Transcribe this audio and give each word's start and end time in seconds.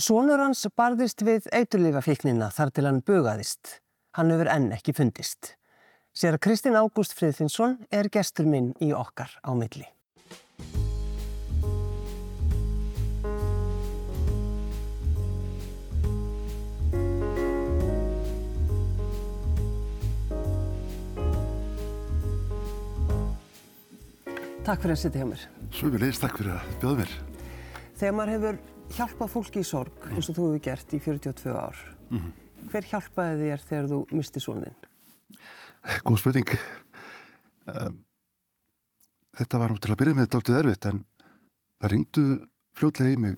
Sónur 0.00 0.40
hans 0.40 0.62
barðist 0.80 1.20
við 1.26 1.44
eiturlifafíknina 1.52 2.46
þar 2.56 2.70
til 2.72 2.84
hann 2.86 3.00
bugaðist. 3.04 3.80
Hann 4.16 4.32
hefur 4.32 4.48
enn 4.48 4.70
ekki 4.72 4.94
fundist. 4.96 5.58
Sér 6.16 6.38
að 6.38 6.44
Kristinn 6.46 6.78
Ágúst 6.78 7.12
Friðfinsson 7.18 7.76
er 7.92 8.08
gestur 8.08 8.48
minn 8.48 8.72
í 8.80 8.94
okkar 8.96 9.34
á 9.44 9.52
milli. 9.52 9.84
Takk 24.64 24.80
fyrir 24.80 24.96
að 24.96 25.00
sitja 25.04 25.20
hjá 25.20 25.28
mér. 25.28 25.48
Svömmulegis, 25.76 26.24
takk 26.24 26.40
fyrir 26.40 26.56
að 26.56 26.76
bjóða 26.80 27.00
mér. 27.04 27.16
Þegar 28.00 28.14
maður 28.16 28.38
hefur 28.38 28.66
hjálpað 28.96 29.32
fólki 29.32 29.62
í 29.62 29.66
sorg, 29.66 30.06
eins 30.10 30.28
og 30.30 30.36
þú 30.36 30.46
hefur 30.48 30.62
gert 30.64 30.94
í 30.94 31.00
42 31.00 31.54
ár, 31.54 31.76
mm 32.10 32.18
-hmm. 32.18 32.32
hver 32.70 32.84
hjálpaði 32.84 33.42
þér 33.42 33.66
þegar 33.68 33.90
þú 33.92 33.98
misti 34.12 34.40
sónin? 34.40 34.76
Góð 36.04 36.18
spurning. 36.18 36.50
Um, 37.66 38.04
þetta 39.38 39.58
var 39.58 39.78
til 39.78 39.92
að 39.92 40.00
byrja 40.00 40.14
með 40.14 40.28
dáltið 40.28 40.58
erfitt, 40.58 40.86
en 40.86 41.04
það 41.80 41.90
ringdu 41.90 42.24
fljótlega 42.74 43.12
í 43.12 43.16
mig 43.16 43.36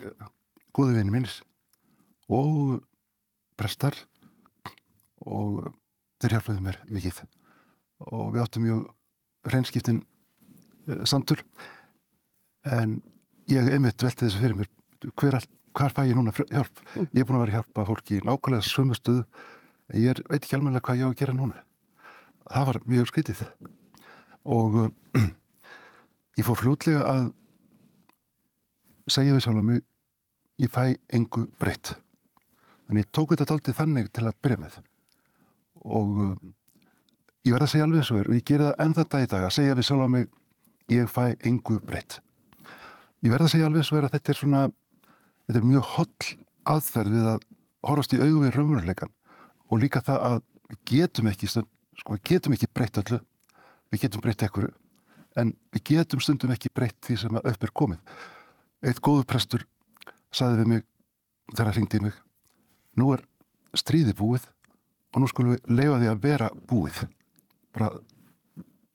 góðu 0.73 0.97
vini 0.97 1.11
minnis 1.11 1.43
og 2.29 2.83
prestar 3.57 3.95
og 5.21 5.73
þeir 6.23 6.37
hjálpaði 6.37 6.65
mér 6.65 6.79
mikið 6.89 7.23
og 8.11 8.33
við 8.35 8.43
áttum 8.43 8.67
mjög 8.67 8.85
hreinskiptin 9.47 10.03
uh, 10.89 11.05
samtur 11.05 11.43
en 12.65 13.01
ég 13.51 13.69
einmitt 13.75 14.03
velti 14.03 14.27
þessu 14.27 14.43
fyrir 14.43 14.59
mér 14.59 14.71
hver, 15.11 15.39
hver 15.77 15.95
fæ 15.97 16.03
ég 16.07 16.17
núna 16.19 16.35
hjálp? 16.37 16.83
Mm. 16.95 17.09
ég 17.13 17.21
er 17.23 17.29
búin 17.29 17.39
að 17.39 17.45
vera 17.45 17.53
að 17.53 17.57
hjálpa 17.59 17.87
fólki 17.89 18.19
í 18.19 18.25
nákvæmlega 18.27 18.69
sömu 18.69 18.97
stuðu 18.99 19.25
en 19.91 20.01
ég 20.01 20.15
er, 20.15 20.23
veit 20.29 20.43
ekki 20.43 20.59
alveg 20.59 20.83
hvað 20.83 21.01
ég 21.01 21.07
á 21.07 21.11
að 21.11 21.21
gera 21.21 21.37
núna. 21.37 21.63
Það 22.53 22.69
var 22.69 22.81
mjög 22.91 23.11
skritið 23.11 23.45
og 24.43 24.79
uh, 24.83 24.89
ég 26.39 26.47
fór 26.47 26.61
fljótlega 26.61 27.03
að 27.07 27.29
segja 29.11 29.37
við 29.37 29.45
sjálf 29.47 29.63
að 29.63 29.83
ég 30.63 30.73
fæ 30.73 30.97
engu 31.13 31.47
breytt. 31.61 31.95
En 32.91 32.99
ég 33.01 33.09
tók 33.15 33.33
þetta 33.35 33.57
aldrei 33.57 33.77
þannig 33.77 34.11
til 34.13 34.27
að 34.27 34.39
byrja 34.45 34.61
með. 34.61 34.77
Og 35.83 36.19
uh, 36.27 36.35
ég 37.47 37.55
verða 37.55 37.67
að 37.67 37.73
segja 37.75 37.89
alveg 37.89 38.03
þessu 38.03 38.21
og 38.23 38.37
ég 38.37 38.47
gera 38.47 38.71
það 38.71 38.85
ennþann 38.87 39.11
dag 39.15 39.25
í 39.25 39.31
dag 39.33 39.47
að 39.47 39.57
segja 39.57 39.79
við 39.79 39.89
sjálf 39.89 40.07
að 40.07 40.15
mig 40.17 40.29
ég 40.93 41.11
fæ 41.11 41.25
engu 41.49 41.79
breytt. 41.87 42.21
Ég 43.23 43.31
verða 43.31 43.49
að 43.49 43.55
segja 43.55 43.71
alveg 43.71 43.87
svo 43.87 43.99
er 43.99 44.07
að 44.07 44.17
þetta 44.17 44.33
er 44.33 44.39
svona, 44.39 44.63
þetta 45.53 45.61
er 45.61 45.69
mjög 45.69 45.89
holl 45.93 46.29
aðferð 46.73 47.13
við 47.13 47.27
að 47.29 47.43
horfast 47.83 48.15
í 48.17 48.21
auðvið 48.23 48.55
raunveruleikan 48.57 49.11
og 49.69 49.83
líka 49.83 50.01
það 50.05 50.23
að 50.29 50.39
við 50.71 50.79
getum 50.89 51.29
ekki, 51.29 51.49
sko, 51.53 52.15
við 52.15 52.23
getum 52.31 52.55
ekki 52.57 52.69
breytt 52.73 53.01
öllu, 53.03 53.19
við 53.93 54.05
getum 54.07 54.23
breytt 54.25 54.45
ekkuru, 54.47 54.71
en 55.37 55.53
við 55.75 55.85
getum 55.91 56.23
stundum 56.25 56.55
ekki 56.55 56.73
breytt 56.73 56.97
því 57.05 57.19
sem 57.21 57.37
að 57.37 57.51
upp 57.53 57.67
er 57.67 57.75
komið. 57.83 58.15
Eitt 58.89 59.03
góðu 59.05 59.27
prestur 59.29 59.67
saði 60.33 60.63
við 60.63 60.71
mig, 60.73 60.87
þegar 61.53 61.69
það 61.69 61.77
ringdi 61.79 62.01
í 62.01 62.05
mig, 62.07 62.17
nú 62.97 63.11
er 63.13 63.27
stríði 63.77 64.17
búið 64.17 64.49
og 65.13 65.21
nú 65.21 65.29
skulum 65.29 65.57
við 65.57 65.77
leifa 65.77 65.99
því 66.01 66.11
að 66.13 66.23
vera 66.23 66.49
búið. 66.71 67.03
Bara, 67.77 67.91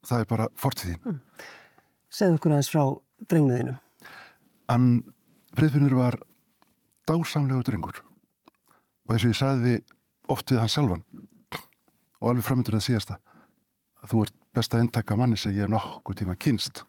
það 0.06 0.24
er 0.24 0.32
bara 0.32 0.48
fortíðin. 0.58 0.98
Mm. 1.06 1.20
Segð 2.10 2.38
okkur 2.38 2.56
aðeins 2.56 2.72
frá 2.72 2.82
drengniðinu. 3.30 3.76
Hann, 4.68 4.88
Friðfinnur 5.58 5.94
var 5.98 6.18
dásamlegu 7.08 7.64
drengur 7.66 8.02
og 8.02 9.14
eins 9.14 9.24
og 9.24 9.32
ég 9.32 9.38
sagði 9.38 9.74
oft 10.28 10.52
við 10.52 10.62
hann 10.62 10.72
sjálfan 10.72 11.04
og 12.18 12.30
alveg 12.30 12.46
framöndur 12.46 12.78
að 12.78 12.86
síðasta 12.88 13.18
að 14.02 14.12
þú 14.12 14.22
ert 14.26 14.38
best 14.56 14.74
að 14.74 14.84
endtaka 14.84 15.16
manni 15.18 15.38
sem 15.38 15.54
ég 15.54 15.66
hef 15.66 15.72
nokkuð 15.72 16.20
tíma 16.20 16.36
kynst. 16.40 16.82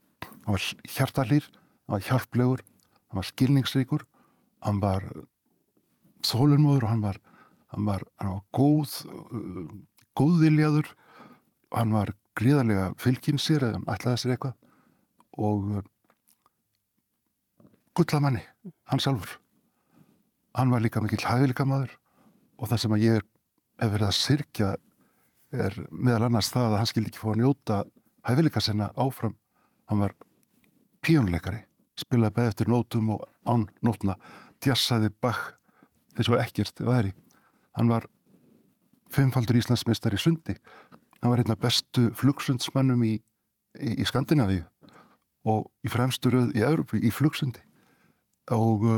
Hann 0.45 0.55
var 0.55 0.65
hjartalýr, 0.95 1.45
hann 1.85 1.95
var 1.95 2.05
hjálplegur, 2.07 2.63
hann 3.09 3.19
var 3.21 3.27
skilningsríkur, 3.29 4.05
hann 4.65 4.81
var 4.83 5.05
þólumóður 6.25 6.87
og 6.87 6.93
hann 6.93 7.03
var, 7.05 7.19
hann 7.73 7.85
var, 7.87 8.05
hann 8.21 8.33
var 8.35 8.43
góð, 8.55 8.95
uh, 9.09 9.69
góðviljaður, 10.19 10.89
hann 11.75 11.93
var 11.95 12.13
gríðarlega 12.39 12.89
fylginsir 13.01 13.63
eða 13.63 13.79
hann 13.79 13.89
ætlaði 13.95 14.23
sér 14.23 14.35
eitthvað 14.35 14.57
og 15.39 15.69
uh, 15.79 15.83
gullamanni, 17.97 18.43
hann 18.89 19.03
sjálfur. 19.03 19.37
Hann 20.59 20.73
var 20.73 20.81
líka 20.83 20.99
mikill 20.99 21.23
hæfileika 21.23 21.63
maður 21.63 21.93
og 22.59 22.67
það 22.67 22.79
sem 22.81 22.93
að 22.97 23.03
ég 23.05 23.21
hef 23.79 23.91
verið 23.93 24.07
að 24.09 24.17
sirkja 24.17 24.71
er 25.65 25.75
meðal 25.87 26.25
annars 26.27 26.49
það 26.51 26.65
að 26.67 26.79
hann 26.81 26.89
skildi 26.89 27.11
ekki 27.13 27.21
fá 27.21 27.29
að 27.31 27.37
njóta 27.39 27.77
hæfileika 28.27 28.63
sinna 28.65 28.89
áfram. 28.99 29.37
Hann 29.87 30.01
var 30.03 30.15
píónleikari, 31.07 31.61
spilaði 31.95 32.35
beð 32.35 32.49
eftir 32.51 32.71
nótum 32.73 33.13
og 33.15 33.23
án 33.47 33.63
nótuna, 33.87 34.17
tjassaði 34.59 35.13
bakk 35.23 35.55
eins 36.17 36.27
og 36.27 36.41
ekkert 36.41 36.83
væri. 36.83 37.13
Hann 37.79 37.93
var 37.93 38.09
fimmfaldur 39.15 39.61
Íslandsmeistar 39.61 40.17
í 40.17 40.19
sundi. 40.19 40.57
Hann 41.21 41.31
var 41.31 41.39
einn 41.39 41.55
af 41.55 41.61
bestu 41.63 42.09
flugsundsmannum 42.19 43.05
í, 43.07 43.13
í, 43.79 43.95
í 43.95 44.09
Skandinavíu 44.11 44.67
og 45.47 45.71
í 45.87 45.93
fremsturöð 45.95 46.51
í 46.59 46.67
Európu 46.67 46.99
í 46.99 47.13
flugsundi 47.15 47.63
og 48.51 48.89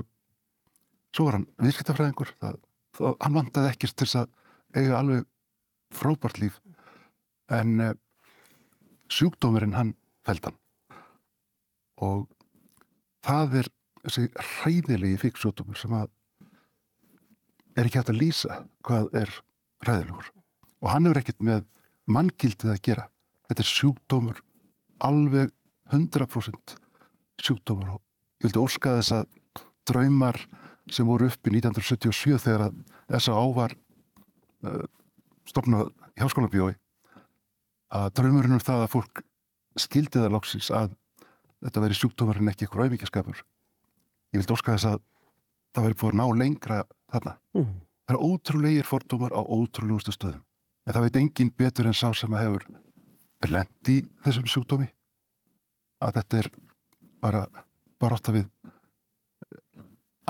svo 1.12 1.28
var 1.28 1.40
hann 1.40 1.48
viðskiptafræðingur 1.62 2.36
hann 3.00 3.36
vandaði 3.36 3.72
ekkert 3.72 3.98
til 4.00 4.10
að 4.20 4.32
eiga 4.76 5.00
alveg 5.00 5.28
frábært 5.96 6.40
líf. 6.42 6.60
En 7.52 7.80
uh, 7.84 7.94
sjúkdómurinn 9.12 9.76
hann 9.76 9.96
fælt 10.28 10.48
hann. 10.48 10.58
Og 12.02 12.28
það 13.26 13.58
er 13.62 13.72
þessi 14.02 14.28
hræðilegi 14.34 15.22
fíksjúkdómur 15.26 15.80
sem 15.80 15.96
að 15.96 16.10
er 17.78 17.88
ekki 17.88 18.02
hægt 18.02 18.14
að 18.14 18.22
lýsa 18.22 18.62
hvað 18.88 19.12
er 19.22 19.34
hræðilegur. 19.86 20.32
Og 20.82 20.92
hann 20.92 21.08
hefur 21.08 21.22
ekkert 21.22 21.44
með 21.46 21.66
manngildið 22.12 22.74
að 22.74 22.82
gera. 22.88 23.10
Þetta 23.50 23.64
er 23.64 23.72
sjúkdómur 23.72 24.42
alveg 25.04 25.52
100% 25.92 26.76
sjúkdómur. 27.42 27.98
Og 27.98 28.02
ég 28.42 28.48
vildi 28.48 28.64
óska 28.64 28.98
þess 29.00 29.16
að 29.20 29.30
draumar 29.90 30.40
sem 30.90 31.08
voru 31.08 31.28
uppi 31.30 31.54
1977 31.54 32.42
þegar 32.46 32.68
að 32.70 32.80
þessa 33.12 33.36
ávar 33.38 33.76
uh, 34.66 34.86
stopnað 35.50 35.92
hjálpskólabjói 36.18 36.74
að 37.92 38.10
draumurinn 38.18 38.58
um 38.58 38.64
það 38.64 38.86
að 38.86 38.92
fólk 38.96 39.24
skildi 39.80 40.20
það 40.20 40.34
lóksins 40.36 40.72
að 40.74 40.94
þetta 41.62 41.84
veri 41.86 41.98
sjúkdómarinn 42.00 42.52
ekki 42.52 42.66
eitthvað 42.66 42.86
ræðmíkjaskapur 42.86 43.42
ég 43.42 44.40
vildi 44.40 44.56
óska 44.56 44.76
þess 44.76 44.90
að 44.90 45.02
það 45.76 45.88
veri 45.88 46.00
búið 46.02 46.14
að 46.14 46.20
ná 46.20 46.40
lengra 46.42 46.78
þarna. 47.12 47.34
Mm. 47.56 47.74
það 48.08 48.16
er 48.16 48.24
ótrúleir 48.28 48.88
fordómar 48.88 49.36
á 49.36 49.42
ótrúlegustu 49.42 50.14
stöðum. 50.16 50.44
En 50.88 50.96
það 50.96 51.06
veit 51.06 51.20
engin 51.22 51.52
betur 51.58 51.88
en 51.88 51.96
sá 51.96 52.10
sem 52.18 52.34
að 52.34 52.44
hefur 52.46 52.66
lendi 53.52 53.98
þessum 54.26 54.50
sjúkdómi 54.50 54.88
að 56.02 56.18
þetta 56.20 56.40
er 56.42 56.50
bara 57.22 57.46
bara 58.02 58.18
átt 58.18 58.30
að 58.32 58.40
við 58.40 58.48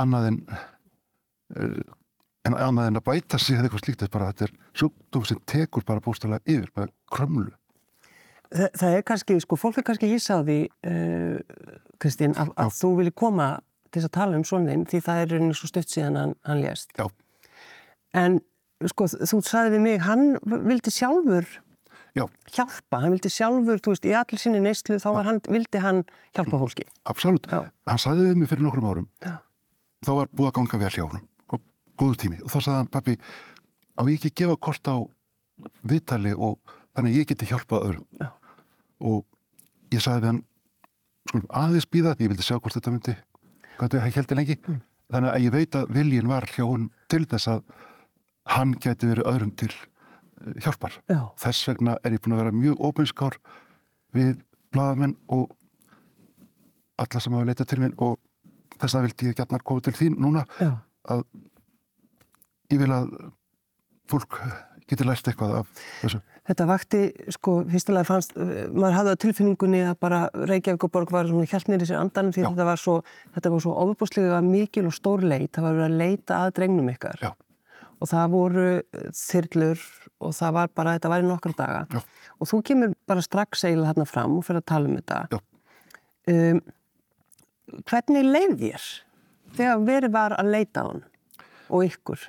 annað 0.03 0.29
en 0.31 0.44
eh, 1.56 1.81
en 2.47 2.57
annað 2.57 2.89
en 2.89 3.00
að 3.00 3.07
bæta 3.07 3.39
sig 3.39 3.57
eða 3.57 3.67
eitthvað 3.67 3.84
slíkt 3.85 4.06
bara 4.13 4.29
þetta 4.31 4.47
er 4.47 4.53
sjúkdóm 4.81 5.25
sem 5.29 5.41
tekur 5.50 5.85
bara 5.88 6.03
bústalega 6.03 6.41
yfir, 6.50 6.69
bara 6.75 6.91
krömmlu 7.13 7.51
Þa, 8.51 8.67
Það 8.75 8.94
er 8.97 9.03
kannski, 9.07 9.35
sko, 9.39 9.56
fólk 9.56 9.78
er 9.79 9.85
kannski 9.88 10.09
hýsa 10.12 10.41
á 10.41 10.44
því 10.44 10.57
uh, 10.67 11.67
Kristín, 12.03 12.34
að, 12.35 12.51
að 12.59 12.72
þú 12.75 12.94
vilji 12.97 13.13
koma 13.22 13.50
til 13.95 14.03
að 14.03 14.13
tala 14.17 14.39
um 14.39 14.45
svonin 14.47 14.84
því 14.89 15.03
það 15.06 15.22
er 15.22 15.31
rauninni 15.31 15.56
svo 15.56 15.69
stutt 15.69 15.91
síðan 15.91 16.18
hann, 16.19 16.33
hann 16.47 16.63
lést. 16.63 16.91
Já. 17.00 17.07
En 18.18 18.39
sko, 18.92 19.07
þú 19.07 19.39
sagði 19.47 19.77
við 19.77 19.86
mig, 19.86 20.01
hann 20.04 20.33
vildi 20.44 20.92
sjálfur 20.92 21.47
Já. 22.18 22.25
hjálpa, 22.51 23.00
hann 23.06 23.15
vildi 23.15 23.31
sjálfur, 23.31 23.80
þú 23.80 23.94
veist, 23.94 24.09
í 24.09 24.15
allir 24.19 24.44
sinni 24.44 24.59
neyslu 24.65 25.00
þá 25.00 25.09
hann, 25.30 25.39
vildi 25.47 25.83
hann 25.83 26.04
hjálpa 26.36 26.59
fólki. 26.65 26.89
Absolut, 27.07 27.47
hann 27.47 28.04
sagði 28.04 28.33
við 28.33 28.42
mig 28.42 28.51
fyrir 28.51 28.68
nokkrum 28.68 28.92
árum 28.92 29.07
Já 29.24 29.38
þá 30.01 30.12
var 30.18 30.31
búið 30.31 30.50
að 30.50 30.56
ganga 30.57 30.81
vel 30.81 30.94
hjá 30.95 31.03
hann 31.06 31.25
og 31.51 31.65
góðu 32.00 32.19
tími 32.24 32.39
og 32.42 32.51
þá 32.51 32.57
sagði 32.59 32.77
hann 32.80 32.94
pappi 32.95 33.18
á 33.98 34.01
ég 34.07 34.15
ekki 34.18 34.33
gefa 34.42 34.57
kort 34.68 34.89
á 34.89 34.98
viðtali 35.86 36.33
og 36.33 36.57
þannig 36.95 37.19
ég 37.19 37.30
geti 37.30 37.50
hjálpað 37.50 37.86
öðrum 37.89 38.07
Já. 38.21 38.30
og 39.00 39.25
ég 39.94 40.03
sagði 40.03 40.24
við 40.24 40.31
hann 40.31 40.42
skulum 41.30 41.51
aðeins 41.62 41.89
býða 41.94 42.15
ég 42.18 42.31
vildi 42.31 42.48
sjá 42.48 42.57
hvort 42.57 42.77
þetta 42.77 42.95
myndi 42.95 43.15
hvað 43.77 43.94
þetta 43.94 44.15
heldur 44.18 44.42
lengi 44.42 44.57
mm. 44.57 44.81
þannig 45.13 45.31
að 45.36 45.45
ég 45.45 45.56
veit 45.56 45.77
að 45.77 45.95
viljin 46.00 46.31
var 46.31 46.50
hjá 46.50 46.65
hann 46.65 46.89
til 47.12 47.24
þess 47.30 47.51
að 47.54 47.63
hann 48.56 48.75
geti 48.81 49.09
verið 49.12 49.30
öðrum 49.30 49.54
til 49.59 49.71
eh, 49.71 50.57
hjálpar 50.65 50.97
Já. 51.12 51.21
þess 51.45 51.69
vegna 51.69 51.97
er 52.01 52.18
ég 52.18 52.24
búin 52.24 52.38
að 52.38 52.44
vera 52.44 52.57
mjög 52.57 52.81
óbeinskár 52.81 53.38
við 54.18 54.42
bladamenn 54.74 55.15
og 55.30 55.54
alla 57.01 57.21
sem 57.21 57.33
hafa 57.36 57.50
leitað 57.50 57.69
til 57.71 57.81
minn 57.83 57.97
og 58.01 58.18
þess 58.81 58.98
að 58.98 59.07
vildi 59.07 59.30
ég 59.31 59.38
gætnar 59.38 59.63
koma 59.66 59.86
til 59.86 59.95
þín 59.98 60.18
núna 60.22 60.45
Já. 60.60 60.74
að 61.16 61.24
ég 62.72 62.81
vil 62.81 62.92
að 62.95 63.16
fólk 64.12 64.42
geti 64.92 65.07
lært 65.07 65.30
eitthvað 65.30 65.62
af 65.62 65.81
þessu. 66.01 66.22
Þetta 66.50 66.66
vakti, 66.66 67.00
sko, 67.31 67.54
fyrstulega 67.69 68.07
fannst, 68.07 68.33
uh, 68.33 68.66
maður 68.74 68.95
hafði 68.98 69.13
á 69.13 69.22
tilfinningunni 69.24 69.81
að 69.86 70.00
bara 70.01 70.22
Reykjavík 70.50 70.88
og 70.88 70.92
Borg 70.95 71.13
var 71.13 71.30
svona 71.30 71.48
hjálpnir 71.48 71.86
í 71.86 71.88
sér 71.88 72.01
andanum 72.01 72.33
því 72.33 72.48
þetta 72.48 72.66
var 72.68 72.81
svo, 72.81 72.95
þetta 73.36 73.51
var 73.54 73.63
svo 73.63 73.75
ofubúslega 73.83 74.42
mikil 74.45 74.88
og 74.89 74.98
stór 74.98 75.24
leit, 75.24 75.51
það 75.54 75.68
var 75.68 75.78
verið 75.78 75.88
að 75.88 76.01
leita 76.01 76.42
að 76.42 76.54
drengnum 76.57 76.89
ykkar. 76.95 77.22
Já. 77.22 77.31
Og 78.01 78.10
það 78.10 78.33
voru 78.33 78.66
þyrlur 79.13 79.86
og 80.25 80.33
það 80.33 80.56
var 80.57 80.74
bara, 80.81 80.98
þetta 80.98 81.13
var 81.13 81.22
í 81.22 81.30
nokkra 81.30 81.54
daga. 81.60 81.81
Já. 81.94 82.30
Og 82.42 82.50
þú 82.50 82.62
kemur 82.72 82.95
bara 83.07 83.25
strax 83.25 83.66
eiginlega 83.68 83.94
þarna 83.94 84.10
fram 84.10 84.38
og 84.39 84.48
fyrir 84.48 84.63
að 84.63 84.69
tala 84.74 84.89
um 84.89 84.98
þetta. 84.98 85.42
Um, 86.31 86.63
hvernig 87.88 88.27
leið 88.27 88.53
þér 88.62 88.89
þegar 89.57 89.88
verið 89.88 90.13
var 90.15 90.35
að 90.38 90.51
leita 90.56 90.83
á 90.83 90.85
hann 90.89 91.03
og 91.71 91.88
ykkur? 91.88 92.27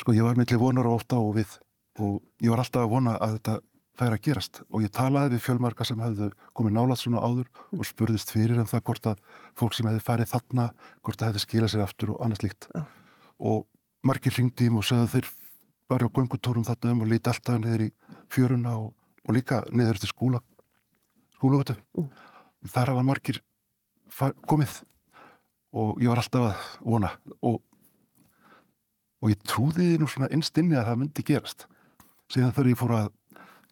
Sko 0.00 0.14
ég 0.16 0.26
var 0.26 0.38
milli 0.38 0.58
vonar 0.58 0.88
og 0.88 1.02
óta 1.02 1.20
og 1.20 1.34
við 1.38 1.58
og 1.98 2.20
ég 2.42 2.52
var 2.52 2.62
alltaf 2.62 2.84
að 2.84 2.92
vona 2.92 3.16
að 3.18 3.38
þetta 3.38 3.56
færi 3.98 4.14
að 4.14 4.24
gerast 4.28 4.60
og 4.68 4.84
ég 4.84 4.92
talaði 4.94 5.34
við 5.34 5.44
fjölmarka 5.46 5.86
sem 5.86 6.00
hefðu 6.02 6.28
komið 6.56 6.76
nálat 6.76 7.00
svona 7.00 7.22
áður 7.24 7.48
og 7.74 7.88
spurðist 7.88 8.30
fyrir 8.34 8.60
um 8.62 8.68
það 8.70 8.84
hvort 8.86 9.08
að 9.10 9.24
fólk 9.58 9.74
sem 9.74 9.88
hefði 9.90 10.04
farið 10.06 10.30
þarna, 10.32 10.68
hvort 11.02 11.18
það 11.18 11.32
hefði 11.32 11.42
skilað 11.44 11.72
sér 11.72 11.84
aftur 11.84 12.14
og 12.14 12.22
annað 12.22 12.42
slíkt. 12.42 12.68
Já. 12.74 12.84
Og 13.38 13.66
margir 14.06 14.36
ringdi 14.38 14.70
mig 14.70 14.84
og 14.84 14.94
að 14.94 15.10
þeir 15.16 15.32
var 15.90 16.04
á 16.04 16.08
göngutúrum 16.08 16.66
þarna 16.68 16.94
um 16.94 17.02
og 17.02 17.10
líti 17.10 17.32
alltaf 17.32 17.58
niður 17.62 17.86
í 17.88 17.90
fjöruna 18.34 18.76
og, 18.78 18.92
og 19.26 19.34
líka 19.34 19.62
niður 19.72 20.00
til 20.02 20.12
skúla, 20.12 20.42
skúlagötu. 21.38 21.78
Mm. 21.98 22.08
Þar 22.66 22.92
hafa 22.92 23.06
margir 23.06 23.40
komið 24.48 24.80
og 25.78 26.00
ég 26.02 26.10
var 26.10 26.22
alltaf 26.22 26.48
að 26.48 26.68
vona 26.82 27.12
og 27.44 27.62
og 29.18 29.32
ég 29.32 29.40
trúði 29.46 29.96
nú 29.98 30.06
svona 30.10 30.30
innst 30.34 30.58
inni 30.60 30.76
að 30.78 30.90
það 30.90 31.00
myndi 31.00 31.24
gerast 31.26 31.66
síðan 32.30 32.54
þegar 32.54 32.70
ég 32.70 32.78
fór 32.78 32.94
að 32.94 33.08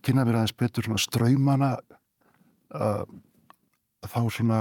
kynna 0.07 0.25
mér 0.27 0.41
aðeins 0.41 0.57
betur 0.59 0.87
svona 0.87 1.03
ströymana 1.03 1.71
uh, 2.75 3.05
þá 4.07 4.21
svona 4.33 4.61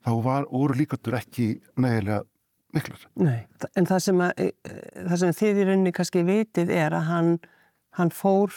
þá 0.00 0.12
var, 0.24 0.46
voru 0.48 0.76
líkatur 0.80 1.18
ekki 1.18 1.52
nægilega 1.80 2.22
miklar 2.74 3.04
Nei, 3.20 3.46
en 3.76 3.88
það 3.88 4.04
sem, 4.06 4.22
að, 4.24 4.44
e- 4.46 4.54
e- 4.64 5.04
það 5.08 5.16
sem 5.22 5.36
þið 5.40 5.60
í 5.60 5.66
rauninni 5.68 5.94
kannski 5.96 6.24
vitið 6.26 6.72
er 6.76 6.96
að 6.96 7.08
hann, 7.10 7.32
hann, 7.98 8.12
fór, 8.14 8.54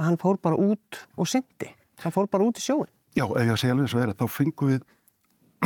hann 0.00 0.18
fór 0.20 0.40
bara 0.40 0.56
út 0.60 1.02
og 1.18 1.28
syndi. 1.28 1.72
Hann 2.00 2.14
fór 2.14 2.30
bara 2.30 2.46
út 2.46 2.60
í 2.60 2.64
sjóin. 2.64 2.88
Já, 3.16 3.24
ef 3.26 3.42
ég 3.42 3.52
að 3.54 3.60
segja 3.60 3.74
alveg 3.74 3.90
svo 3.90 4.02
er 4.04 4.12
þá 4.14 4.26
fengum 4.30 4.70
við 4.70 4.82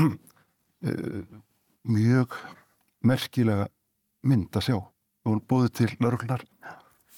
uh, 0.00 0.14
mjög 1.96 2.36
merkilega 3.04 3.68
mynd 4.24 4.56
að 4.56 4.66
sjá. 4.68 4.76
Og 5.24 5.30
hún 5.32 5.42
búið 5.48 5.70
til 5.80 5.90
lauruglunar 6.00 6.44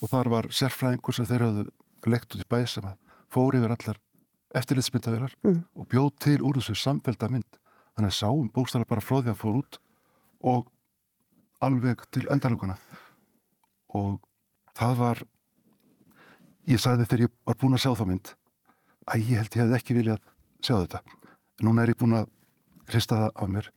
og 0.02 0.10
þar 0.12 0.30
var 0.30 0.48
sérfræðingur 0.54 1.16
sem 1.16 1.26
þeir 1.26 1.46
hafðu 1.46 1.66
lekt 2.10 2.34
út 2.36 2.42
í 2.42 2.48
bæ 2.50 2.58
sem 2.70 2.86
að 2.86 2.98
fór 3.32 3.56
yfir 3.58 3.74
allar 3.74 4.00
eftirlitsmyndavilar 4.56 5.34
Mm. 5.42 5.64
og 5.74 5.88
bjóð 5.90 6.10
til 6.22 6.38
úr 6.42 6.58
þessu 6.58 6.76
samfelda 6.78 7.28
mynd. 7.30 7.58
Þannig 7.96 8.12
að 8.12 8.18
sáum 8.18 8.50
bókstæðlega 8.52 8.88
bara 8.92 9.04
því 9.04 9.30
að 9.32 9.40
fór 9.40 9.58
út 9.62 9.78
og 10.46 10.68
alveg 11.64 12.02
til 12.12 12.26
endaluguna 12.30 12.76
og 13.96 14.20
það 14.76 14.96
var 15.00 15.22
ég 16.68 16.82
sagði 16.82 17.06
þegar 17.06 17.24
ég 17.26 17.32
var 17.46 17.58
búin 17.60 17.76
að 17.78 17.84
sjá 17.84 17.92
þá 17.96 18.04
mynd 18.10 18.32
að 19.06 19.30
ég 19.30 19.40
held 19.40 19.56
ég 19.56 19.62
hefði 19.62 19.78
ekki 19.78 19.96
viljað 19.96 20.22
sjá 20.64 20.74
þetta. 20.76 21.02
Núna 21.66 21.84
er 21.84 21.92
ég 21.92 22.00
búin 22.00 22.16
að 22.18 22.30
hrista 22.90 23.20
það 23.20 23.30
af 23.34 23.52
mér. 23.52 23.68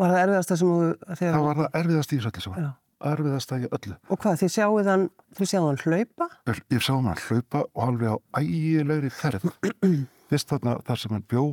Var 0.00 0.12
það 0.14 0.20
erfiðasta 0.24 0.58
sem 0.60 0.70
þú... 0.70 0.76
Þegar, 1.10 1.34
það 1.34 1.46
var 1.46 1.58
það 1.60 1.80
erfiðast 1.80 2.12
í 2.12 2.18
þessu 2.18 2.30
öllu 2.30 2.44
saman. 2.44 2.62
Já. 2.64 2.70
erfiðast 3.10 3.52
að 3.54 3.64
ég 3.64 3.74
öllu. 3.78 3.96
Og 4.08 4.20
hvað, 4.20 4.38
þið 4.40 4.52
sjáuð 4.54 4.90
hann, 4.90 5.08
þið 5.38 5.50
sjáuð 5.52 5.66
hann 5.68 5.82
hlaupa? 5.84 6.28
ég 6.74 6.84
sá 6.84 6.92
hann 6.94 7.24
hlaupa 7.26 7.64
og 7.66 7.82
alveg 7.86 8.14
á 8.14 8.16
ægilegri 8.40 9.12
ferð. 9.16 9.46
Fyrst 10.30 10.52
þarna 10.52 10.76
þar 10.86 11.02
sem 11.02 11.14
hann 11.16 11.26
bjó 11.28 11.44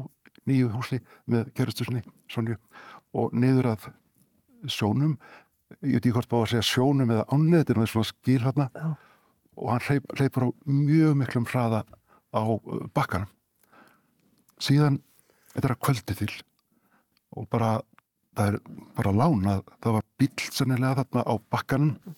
nýju 0.48 0.72
húsli 0.76 1.02
með 1.28 1.52
kjæristusni 1.58 2.04
Sonju 2.32 2.58
og 3.18 3.36
niður 3.36 3.72
að 3.74 3.90
sjónum. 4.72 5.18
Ég 5.82 5.98
veit 5.98 6.06
ekki 6.06 6.16
hvort 6.16 6.32
bá 6.32 6.38
að 6.42 6.50
segja 6.54 6.68
sjónum 6.68 7.12
eða 7.12 7.28
ánið 7.32 7.62
þetta 7.62 7.74
er 7.74 7.80
náttúrulega 7.82 8.12
skýr 8.12 8.46
hérna 8.48 8.68
og 9.58 9.72
hann 9.74 9.84
hleyp, 9.88 10.12
hleypur 10.16 10.48
á 10.48 10.50
mjög 10.70 11.18
miklum 11.20 11.48
hraða 11.50 11.82
á 12.34 12.42
uh, 12.44 12.88
bakkanum. 12.96 13.30
Síðan 14.60 15.02
þetta 15.54 15.68
er 15.68 15.76
að 15.76 15.84
kvöldi 15.86 16.18
til 16.18 16.32
og 17.38 17.48
bara 17.52 17.78
það 18.38 18.54
er 18.54 18.58
bara 18.98 19.14
lánað 19.14 19.64
það 19.84 19.96
var 19.98 20.08
bíll 20.22 20.48
sennilega 20.54 21.04
þarna 21.04 21.24
á 21.26 21.34
bakkanum 21.52 22.16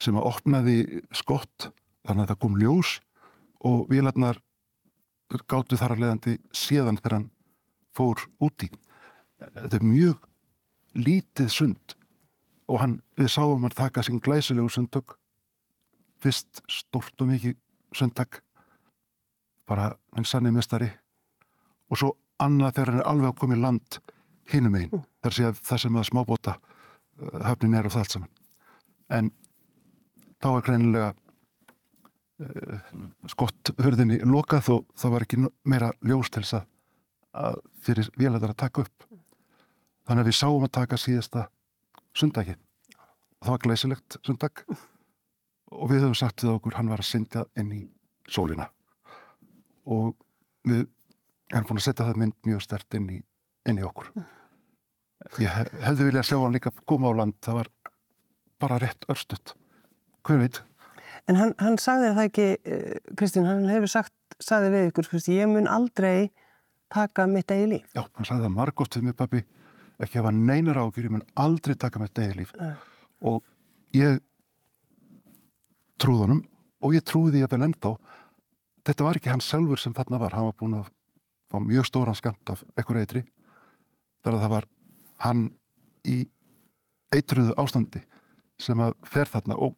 sem 0.00 0.16
að 0.16 0.28
opnaði 0.30 0.76
skott 1.12 1.70
þannig 2.08 2.24
að 2.24 2.30
það 2.32 2.40
kom 2.44 2.58
ljós 2.60 2.94
og 3.68 3.84
vélarnar 3.92 4.40
gáttu 5.50 5.78
þar 5.78 5.94
að 5.94 6.02
leiðandi 6.02 6.36
séðan 6.56 6.98
þegar 6.98 7.16
hann 7.18 7.28
fór 7.94 8.22
úti. 8.42 8.70
Þetta 9.38 9.78
er 9.78 9.86
mjög 9.86 10.26
lítið 10.96 11.50
sund 11.52 11.94
og 12.70 12.80
hann, 12.82 12.96
við 13.18 13.30
sáum 13.34 13.62
hann 13.66 13.74
taka 13.76 14.02
sín 14.06 14.22
glæsilegu 14.22 14.70
sundtök. 14.72 15.16
Fyrst 16.20 16.62
stórt 16.68 17.22
og 17.22 17.30
mikið 17.30 17.56
sundtak 17.96 18.40
bara 19.68 19.90
hann 20.16 20.26
sannig 20.26 20.54
mestari 20.54 20.90
og 21.90 21.98
svo 22.00 22.10
annað 22.42 22.76
þegar 22.76 22.92
hann 22.92 23.00
er 23.00 23.08
alveg 23.10 23.30
að 23.30 23.38
koma 23.40 23.56
í 23.56 23.60
land 23.60 23.98
hinum 24.50 24.76
einn, 24.78 25.02
þar 25.22 25.36
sé 25.36 25.46
að 25.46 25.60
það 25.68 25.82
sem 25.84 25.98
að 25.98 26.08
smábóta 26.08 26.54
uh, 26.56 27.42
höfnin 27.46 27.76
er 27.78 27.86
og 27.86 27.94
það 27.94 28.02
allt 28.02 28.14
saman. 28.16 28.30
En 29.10 29.30
þá 30.42 30.48
er 30.50 30.64
greinilega 30.66 31.10
uh, 32.46 32.80
skott 33.30 33.72
hörðinni 33.78 34.18
lokað 34.26 34.72
og 34.74 34.88
það 34.98 35.14
var 35.14 35.26
ekki 35.26 35.42
meira 35.44 35.92
ljós 36.00 36.32
til 36.32 36.42
þess 36.42 36.58
að, 36.58 36.66
að 37.44 37.60
fyrir 37.86 38.10
vélæðar 38.18 38.56
að 38.56 38.62
taka 38.64 38.86
upp. 38.86 39.06
Þannig 40.08 40.24
að 40.24 40.32
við 40.32 40.40
sáum 40.40 40.66
að 40.66 40.74
taka 40.80 40.98
síðasta 40.98 41.46
sundagi 42.16 42.56
það 43.40 43.54
var 43.54 43.62
glæsilegt 43.64 44.18
sundag 44.26 44.64
og 45.70 45.90
við 45.90 46.04
höfum 46.04 46.18
sagt 46.18 46.44
við 46.44 46.54
okkur 46.56 46.76
hann 46.78 46.90
var 46.90 47.02
að 47.02 47.10
syndja 47.10 47.44
inn 47.58 47.72
í 47.74 47.80
sólina. 48.30 48.68
Og 49.90 50.14
við 50.66 50.86
erum 51.50 51.68
búin 51.68 51.80
að 51.80 51.86
setja 51.88 52.06
það 52.06 52.20
mynd 52.22 52.36
mjög 52.46 52.64
stert 52.66 52.98
inn 52.98 53.08
í, 53.10 53.20
inn 53.68 53.80
í 53.80 53.86
okkur. 53.86 54.10
Ég 55.42 55.52
hef, 55.52 55.70
hefði 55.84 56.08
viljað 56.08 56.28
sjá 56.30 56.38
hann 56.38 56.56
líka 56.56 56.72
koma 56.88 57.12
á 57.12 57.18
land. 57.20 57.36
Það 57.44 57.60
var 57.60 57.70
bara 58.60 58.80
rétt 58.80 59.08
örstutt. 59.12 59.54
Hver 60.26 60.40
veit? 60.42 60.60
En 61.28 61.38
hann, 61.38 61.54
hann 61.60 61.78
sagði 61.80 62.12
það 62.16 62.28
ekki, 62.28 62.46
eh, 62.64 63.14
Kristín, 63.18 63.46
hann 63.48 63.66
hefur 63.68 63.90
sagt, 63.92 64.14
sagði 64.42 64.72
við 64.74 64.90
ykkur, 64.90 65.10
Kristín, 65.12 65.36
ég 65.38 65.50
mun 65.50 65.68
aldrei 65.70 66.30
taka 66.90 67.26
mitt 67.30 67.50
eigi 67.52 67.68
líf. 67.74 67.90
já, 67.94 68.02
hann 68.02 68.26
sagði 68.26 68.46
það 68.48 68.56
margótt 68.56 68.96
við 68.96 69.06
mig 69.06 69.16
pappi 69.16 69.44
ekki 70.00 70.18
hafa 70.18 70.32
neinar 70.34 70.80
ágjur, 70.80 71.06
ég 71.06 71.14
mun 71.14 71.26
aldrei 71.38 71.76
taka 71.78 72.00
með 72.00 72.12
degi 72.18 72.38
líf. 72.40 72.52
Nei. 72.58 72.74
og 73.20 73.44
ég 73.92 74.20
trúði 76.00 76.26
honum 76.26 76.42
og 76.80 76.96
ég 76.96 77.04
trúði 77.06 77.44
að 77.44 77.54
vel 77.54 77.66
ennþá. 77.68 77.94
Þetta 78.88 79.06
var 79.06 79.18
ekki 79.20 79.32
hann 79.32 79.44
sjálfur 79.44 79.80
sem 79.80 79.94
þarna 79.96 80.20
var. 80.22 80.36
Hann 80.36 80.48
var 80.48 80.56
búin 80.58 80.78
að 80.80 80.90
fá 81.50 81.58
mjög 81.62 81.88
stóran 81.88 82.16
skamt 82.18 82.52
af 82.52 82.62
ekkur 82.80 83.00
eitri. 83.00 83.24
Þar 84.24 84.36
að 84.36 84.44
það 84.44 84.54
var 84.54 84.68
hann 85.26 85.42
í 86.08 86.18
eitruðu 87.14 87.56
ástandi 87.60 88.02
sem 88.60 88.80
að 88.80 88.94
fer 89.08 89.28
þarna 89.28 89.56
og 89.60 89.76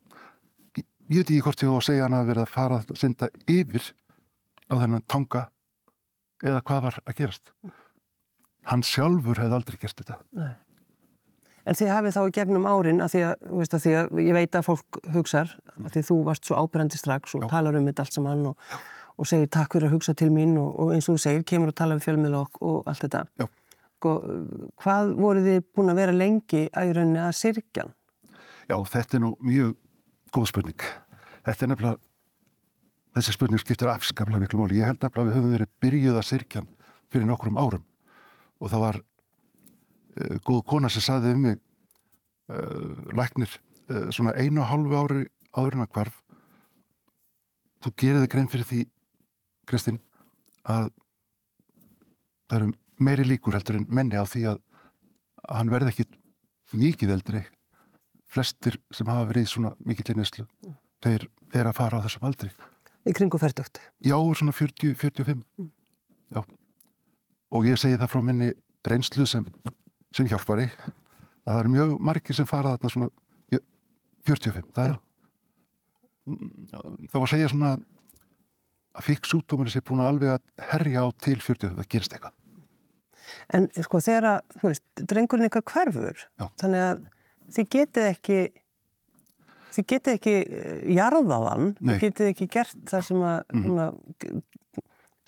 ég, 0.77 0.85
ég 1.09 1.23
veit 1.23 1.31
ekki 1.31 1.43
hvort 1.47 1.63
ég 1.65 1.73
á 1.73 1.77
að 1.79 1.87
segja 1.89 2.07
hann 2.07 2.19
að 2.19 2.31
vera 2.33 2.45
að 2.47 2.53
fara 2.53 2.81
að 2.81 2.93
synda 2.99 3.31
yfir 3.51 3.93
á 4.71 4.75
þennan 4.75 5.07
tanga 5.11 5.47
eða 6.43 6.65
hvað 6.67 6.85
var 6.89 6.99
að 7.05 7.17
gerast. 7.19 7.55
Hann 8.67 8.85
sjálfur 8.87 9.41
hefði 9.43 9.59
aldrei 9.59 9.79
gert 9.83 10.03
þetta. 10.03 10.19
Nei. 10.39 10.53
En 11.63 11.79
þið 11.79 11.93
hafið 11.93 12.17
þá 12.17 12.23
í 12.23 12.33
gegnum 12.35 12.65
árin 12.67 13.03
að 13.05 13.13
því 13.13 13.21
að, 13.29 13.45
veist, 13.61 13.75
að 13.77 13.85
því 13.85 13.93
að 13.99 14.21
ég 14.25 14.35
veit 14.35 14.57
að 14.59 14.67
fólk 14.67 14.99
hugsar, 15.15 15.53
að 15.79 15.91
því 15.95 16.03
þú 16.09 16.17
varst 16.27 16.49
svo 16.49 16.59
ábyrjandi 16.59 16.99
strax 16.99 17.37
og 17.39 17.45
Já. 17.45 17.49
talar 17.53 17.79
um 17.79 17.87
þetta 17.87 18.03
allt 18.03 18.17
saman 18.17 18.47
og, 18.51 18.73
og 19.15 19.29
segir 19.31 19.51
takk 19.55 19.77
fyrir 19.77 19.89
að 19.89 19.95
hugsa 19.95 20.15
til 20.19 20.31
mín 20.35 20.57
og, 20.59 20.73
og 20.83 20.95
eins 20.97 21.07
og 21.07 21.19
þú 21.19 21.23
segir, 21.23 21.45
kemur 21.53 21.71
að 21.71 21.79
tala 21.79 21.99
um 21.99 22.03
fjölmiðla 22.03 22.41
og, 22.43 22.59
og 22.67 22.91
allt 22.91 23.07
þetta. 23.07 23.23
Já. 23.39 23.47
Sko, 24.03 24.17
hvað 24.83 25.13
voru 25.15 25.45
þið 25.45 25.61
búin 25.71 25.93
að 25.93 26.01
vera 26.03 26.17
lengi 26.17 26.65
að 26.75 26.89
í 26.89 26.97
rauninni 26.97 27.23
að 27.23 27.37
sirkjan? 27.39 27.93
Já, 28.67 28.75
þetta 28.97 29.19
er 29.19 29.23
nú 29.23 29.31
mjög 29.47 29.77
góð 30.35 30.49
spurning. 30.51 30.87
Þetta 31.47 31.67
er 31.67 31.71
nefnilega, 31.71 32.01
þessi 33.15 33.37
spurning 33.37 33.63
skiptir 33.63 33.93
afskaplega 33.93 34.43
miklu 34.43 34.59
móli. 34.59 34.81
Ég 34.81 34.91
held 34.91 34.99
nefnilega 34.99 35.23
að 35.23 35.31
við 35.31 35.39
höfum 35.39 35.55
verið 35.55 35.73
byrjuð 35.85 36.19
að 36.19 36.29
sirkjan 36.33 36.69
fyrir 37.13 37.31
nokkrum 37.31 37.63
árum 37.63 37.87
og 38.63 38.71
það 38.73 38.85
var 38.89 39.01
góð 40.45 40.65
kona 40.69 40.91
sem 40.93 41.05
saði 41.05 41.35
um 41.37 41.47
mig 41.47 41.61
uh, 42.53 43.13
læknir 43.17 43.53
uh, 43.91 44.11
svona 44.11 44.35
einu 44.37 44.63
og 44.65 44.69
hálfu 44.71 44.99
ári 44.99 45.23
áður 45.53 45.79
en 45.79 45.87
að 45.87 45.95
hvarf 45.97 46.19
þú 47.83 47.95
gerir 47.99 48.25
þig 48.25 48.35
grein 48.35 48.51
fyrir 48.53 48.69
því 48.69 48.83
Kristinn 49.69 50.03
að 50.69 50.91
það 52.51 52.59
eru 52.59 52.73
meiri 53.03 53.25
líkur 53.27 53.57
heldur 53.57 53.81
en 53.81 53.89
menni 53.89 54.21
á 54.21 54.27
því 54.29 54.45
að 54.53 54.61
að 55.49 55.59
hann 55.59 55.73
verði 55.73 55.93
ekki 55.93 56.07
mikið 56.79 57.15
eldri. 57.17 57.43
Flestir 58.33 58.79
sem 58.95 59.09
hafa 59.11 59.29
verið 59.29 59.51
svona 59.51 59.75
mikill 59.85 60.15
einneslu 60.15 60.47
þeir 61.05 61.27
er 61.53 61.69
að 61.69 61.77
fara 61.77 62.01
á 62.01 62.05
þessum 62.07 62.29
aldri. 62.29 62.49
Í 63.05 63.13
kringu 63.17 63.39
færtugt. 63.43 63.81
já, 64.01 64.17
svona 64.39 64.55
40, 64.55 64.95
45 64.95 65.43
já. 66.33 66.43
Og 67.53 67.67
ég 67.67 67.77
segi 67.77 67.99
það 67.99 68.13
frá 68.13 68.23
minni 68.25 68.53
reynslu 68.89 69.27
sem, 69.27 69.45
sem 70.17 70.29
hjálpari 70.31 70.69
að 70.69 71.49
það 71.49 71.61
eru 71.63 71.73
mjög 71.75 71.95
margir 72.11 72.37
sem 72.39 72.47
fara 72.49 72.75
þarna 72.77 72.93
svona 72.93 73.09
ja, 73.55 73.61
45, 74.29 74.69
það 74.77 74.93
er 74.93 74.99
þá 77.13 77.19
að 77.23 77.31
segja 77.33 77.51
svona 77.51 77.73
að 78.93 79.07
fikk 79.09 79.27
sútdómurinn 79.31 79.73
sé 79.73 79.81
búin 79.89 80.03
að 80.05 80.11
alveg 80.13 80.35
að 80.37 80.67
herja 80.73 81.03
á 81.03 81.07
til 81.25 81.39
40, 81.41 81.75
það 81.79 81.91
gerist 81.95 82.17
eitthvað 82.17 82.39
En 83.57 83.67
sko 83.81 83.99
þegar 84.03 84.27
að, 84.29 84.41
þú 84.61 84.69
veist, 84.69 84.83
drengurinn 85.09 85.47
ykkar 85.49 85.63
hverfur, 85.71 86.19
Já. 86.41 86.45
þannig 86.61 86.83
að 86.85 86.99
þið 87.57 87.69
getið 87.75 88.09
ekki, 88.11 88.37
þið 89.73 89.87
getið 89.93 90.17
ekki 90.19 90.35
eh, 90.43 90.83
jarðað 90.99 91.47
hann, 91.49 91.71
Nei. 91.81 91.95
þið 91.95 92.03
getið 92.05 92.31
ekki 92.33 92.49
gert 92.53 92.77
það 92.91 93.07
sem 93.09 93.23
að 93.31 93.39
svona, 93.63 93.87
g- 94.21 94.83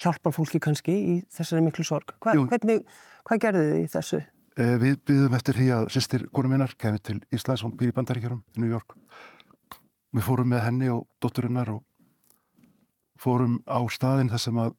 hjálpar 0.04 0.34
fólki 0.36 0.60
kannski 0.66 0.94
í 0.98 1.14
þessari 1.32 1.64
miklu 1.64 1.86
sorg. 1.88 2.12
Hva, 2.20 2.34
hvernig, 2.52 2.84
hvað 3.24 3.42
gerðu 3.46 3.64
þið 3.70 3.80
í 3.80 3.88
þessu? 3.94 4.20
Eh, 4.56 4.76
Við 4.78 5.00
byggðum 5.08 5.34
eftir 5.34 5.56
því 5.58 5.64
að 5.74 5.88
sýstir 5.90 6.24
konu 6.30 6.48
minnar 6.52 6.74
kemur 6.78 7.00
til 7.02 7.16
Íslands, 7.34 7.64
hún 7.66 7.74
býr 7.78 7.90
í 7.90 7.94
bandaríkjörum 7.96 8.42
í 8.54 8.62
New 8.62 8.70
York. 8.70 8.94
Við 10.14 10.22
fórum 10.28 10.52
með 10.52 10.62
henni 10.68 10.90
og 10.94 11.08
dótturinnar 11.22 11.72
og 11.74 11.82
fórum 13.18 13.56
á 13.66 13.82
staðinn 13.90 14.30
þar 14.30 14.42
sem 14.44 14.60
að 14.62 14.76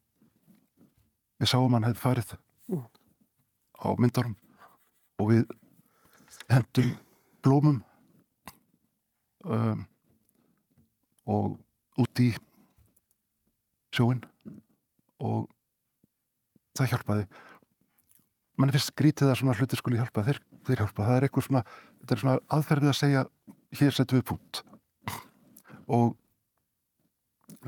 við 1.44 1.52
sáum 1.52 1.76
hann 1.76 1.88
hefði 1.90 2.04
farið 2.06 2.36
Mm. 2.66 2.82
á 3.78 3.88
myndarum 4.02 4.32
og 5.22 5.28
við 5.30 5.44
hendum 6.50 6.88
blómum 7.46 7.76
um, 9.46 9.84
og 11.30 11.60
út 12.02 12.22
í 12.26 12.32
sjóin 13.94 14.24
og 15.22 15.46
það 16.74 16.90
hjálpaði 16.96 17.28
mann 18.56 18.72
finnst 18.74 18.92
skrítið 18.92 19.32
að 19.32 19.40
svona 19.42 19.56
hluti 19.58 19.80
skuli 19.80 20.00
hjálpa 20.00 20.24
þeir, 20.26 20.40
þeir 20.68 20.82
hjálpa, 20.84 21.08
það 21.08 21.18
er 21.18 21.28
eitthvað 21.28 21.48
svona 21.48 21.64
er 22.06 22.22
svona 22.22 22.38
aðferðið 22.54 22.92
að 22.92 22.98
segja 23.00 23.26
hér 23.80 23.96
setjum 23.96 24.22
við 24.22 24.28
punkt. 24.30 24.62
Og 25.86 26.16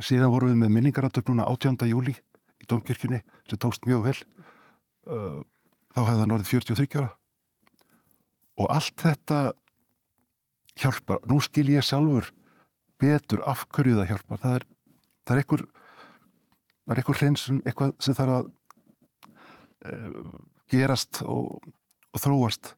síðan 0.06 0.34
vorum 0.34 0.52
við 0.54 0.60
með 0.62 0.74
minningarandöf 0.76 1.28
núna 1.30 1.48
18. 1.50 1.88
júli 1.90 2.14
í 2.14 2.68
Dómkirkjunni 2.70 3.22
sem 3.50 3.62
tókst 3.62 3.88
mjög 3.90 4.10
vel. 4.10 4.18
Uh, 5.08 5.40
þá 5.96 6.02
hefði 6.04 6.20
það 6.22 6.30
norðið 6.32 6.52
43 6.52 7.00
ára. 7.02 7.12
Og 8.58 8.70
allt 8.74 9.02
þetta 9.02 9.40
hjálpar, 10.78 11.22
nú 11.30 11.40
skil 11.42 11.68
ég 11.74 11.86
sjálfur 11.86 12.32
betur 13.02 13.44
af 13.50 13.66
hverju 13.74 13.98
það 14.00 14.12
hjálpar. 14.12 14.42
Það 14.44 14.60
er, 14.60 14.68
það 15.26 15.36
er 15.36 15.44
eitthvað 15.44 15.66
það 16.88 16.94
er 16.94 17.02
eitthvað 17.02 17.22
hreinsun, 17.22 17.64
eitthvað 17.66 17.96
sem 18.04 18.18
þarf 18.18 18.38
að 18.38 18.52
uh, 19.92 20.38
gerast 20.72 21.22
og, 21.24 21.62
og 22.14 22.22
þróast 22.22 22.74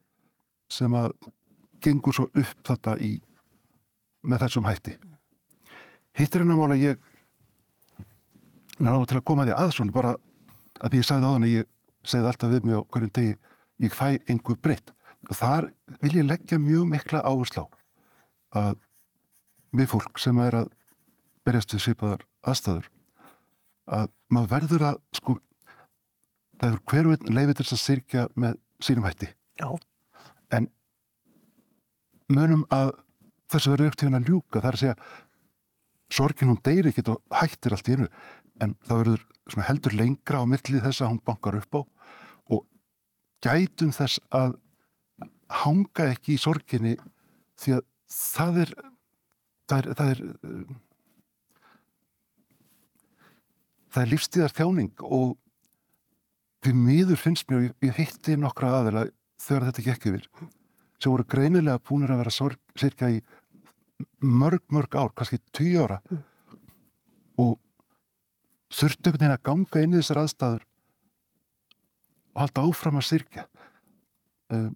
sem 0.69 0.93
að 0.93 1.13
gengur 1.84 2.15
svo 2.15 2.27
upp 2.29 2.65
þetta 2.67 2.96
í 3.01 3.15
með 4.27 4.43
þessum 4.46 4.67
hætti. 4.67 4.98
Hittir 6.17 6.43
hennar 6.43 6.60
mála 6.60 6.77
ég 6.79 7.00
náðu 8.79 9.08
til 9.10 9.19
að 9.19 9.27
koma 9.27 9.46
því 9.48 9.55
að 9.55 9.74
svona 9.75 9.96
bara 9.96 10.15
að 10.79 10.91
því 10.91 11.01
ég 11.01 11.08
sagði 11.08 11.29
á 11.29 11.34
þannig 11.34 11.55
ég 11.55 11.69
segði 12.08 12.31
alltaf 12.31 12.53
við 12.53 12.67
mig 12.67 12.79
á 12.79 12.81
hverjum 12.93 13.13
degi 13.15 13.36
ég 13.86 13.96
fæ 13.96 14.08
einhver 14.27 14.60
breytt. 14.60 14.93
Og 15.29 15.36
þar 15.36 15.69
vil 16.03 16.15
ég 16.15 16.27
leggja 16.27 16.60
mjög 16.60 16.86
mikla 16.93 17.24
áherslu 17.27 17.65
á 17.65 17.67
að 18.60 18.79
við 19.75 19.91
fólk 19.91 20.19
sem 20.19 20.39
er 20.41 20.63
að 20.63 20.72
berjast 21.46 21.75
við 21.75 21.84
svipaðar 21.86 22.25
aðstæður 22.48 22.89
að 24.00 24.10
maður 24.29 24.51
verður 24.53 24.86
að 24.91 25.00
sko 25.17 25.36
það 26.60 26.74
er 26.74 26.82
hverjum 26.92 27.30
leifið 27.38 27.62
þess 27.62 27.75
að 27.75 27.84
sirkja 27.84 28.25
með 28.36 28.60
sínum 28.84 29.08
hætti 29.08 29.32
Já. 29.60 29.70
en 30.56 30.70
munum 32.32 32.66
að 32.74 32.94
þessu 33.50 33.74
verður 33.74 33.92
upp 33.92 34.00
til 34.00 34.10
henn 34.10 34.20
að 34.20 34.30
ljúka 34.30 34.62
það 34.62 34.70
er 34.70 34.78
að 34.78 34.84
segja 34.84 34.98
sorgin 36.10 36.51
hún 36.51 36.62
deyri 36.66 36.92
ekkit 36.92 37.12
og 37.13 37.22
hættir 37.42 37.75
allt 37.75 37.89
í 37.89 37.98
einu 37.98 38.10
en 38.63 38.75
það 38.86 39.04
verður 39.04 39.66
heldur 39.70 39.96
lengra 39.98 40.44
á 40.44 40.46
millið 40.50 40.86
þess 40.86 41.04
að 41.04 41.12
hún 41.13 41.24
bankar 41.25 41.58
upp 41.60 41.80
á 41.80 41.82
og 42.56 42.66
gætum 43.46 43.94
þess 43.96 44.22
að 44.36 44.58
hanga 45.63 46.12
ekki 46.13 46.36
í 46.36 46.42
sorginni 46.42 46.96
því 47.60 47.80
að 47.80 47.84
það 48.13 48.62
er 48.63 48.74
það 49.70 49.80
er 49.80 49.92
það 50.00 50.12
er, 50.13 50.24
uh, 50.46 50.74
það 53.89 54.04
er 54.04 54.12
lífstíðar 54.13 54.56
þjáning 54.58 55.06
og 55.06 55.38
því 56.63 56.74
miður 56.75 57.20
finnst 57.20 57.50
mér, 57.50 57.70
ég, 57.70 57.75
ég 57.89 58.00
hitti 58.00 58.38
nokkra 58.39 58.72
aðeila 58.80 59.06
þegar 59.39 59.70
þetta 59.70 59.86
gekk 59.86 60.10
yfir 60.12 60.25
sem 61.00 61.13
voru 61.13 61.25
greinilega 61.32 61.80
búinir 61.88 62.12
að 62.12 62.22
vera 62.24 62.34
sorg, 62.34 62.60
sirka 62.75 63.08
í 63.12 63.22
mörg, 64.20 64.63
mörg 64.72 64.98
ár, 65.00 65.13
kannski 65.16 65.39
tíu 65.56 65.86
ára. 65.86 66.00
Og 67.39 67.56
þurftu 68.75 69.08
einhvern 69.08 69.22
veginn 69.22 69.36
að 69.38 69.46
ganga 69.48 69.84
inn 69.84 69.96
í 69.96 70.01
þessar 70.01 70.22
aðstæður 70.25 70.66
og 72.36 72.44
halda 72.44 72.66
áfram 72.68 73.00
að 73.00 73.08
sirkja. 73.08 73.46
Um, 74.51 74.74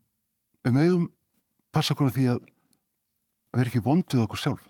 við 0.63 0.77
mögum 0.77 1.05
passa 1.75 1.95
okkur 1.95 2.07
á 2.07 2.15
því 2.15 2.29
að 2.31 2.39
að 3.53 3.61
vera 3.61 3.69
ekki 3.69 3.83
vondið 3.85 4.23
okkur 4.23 4.41
sjálf 4.41 4.63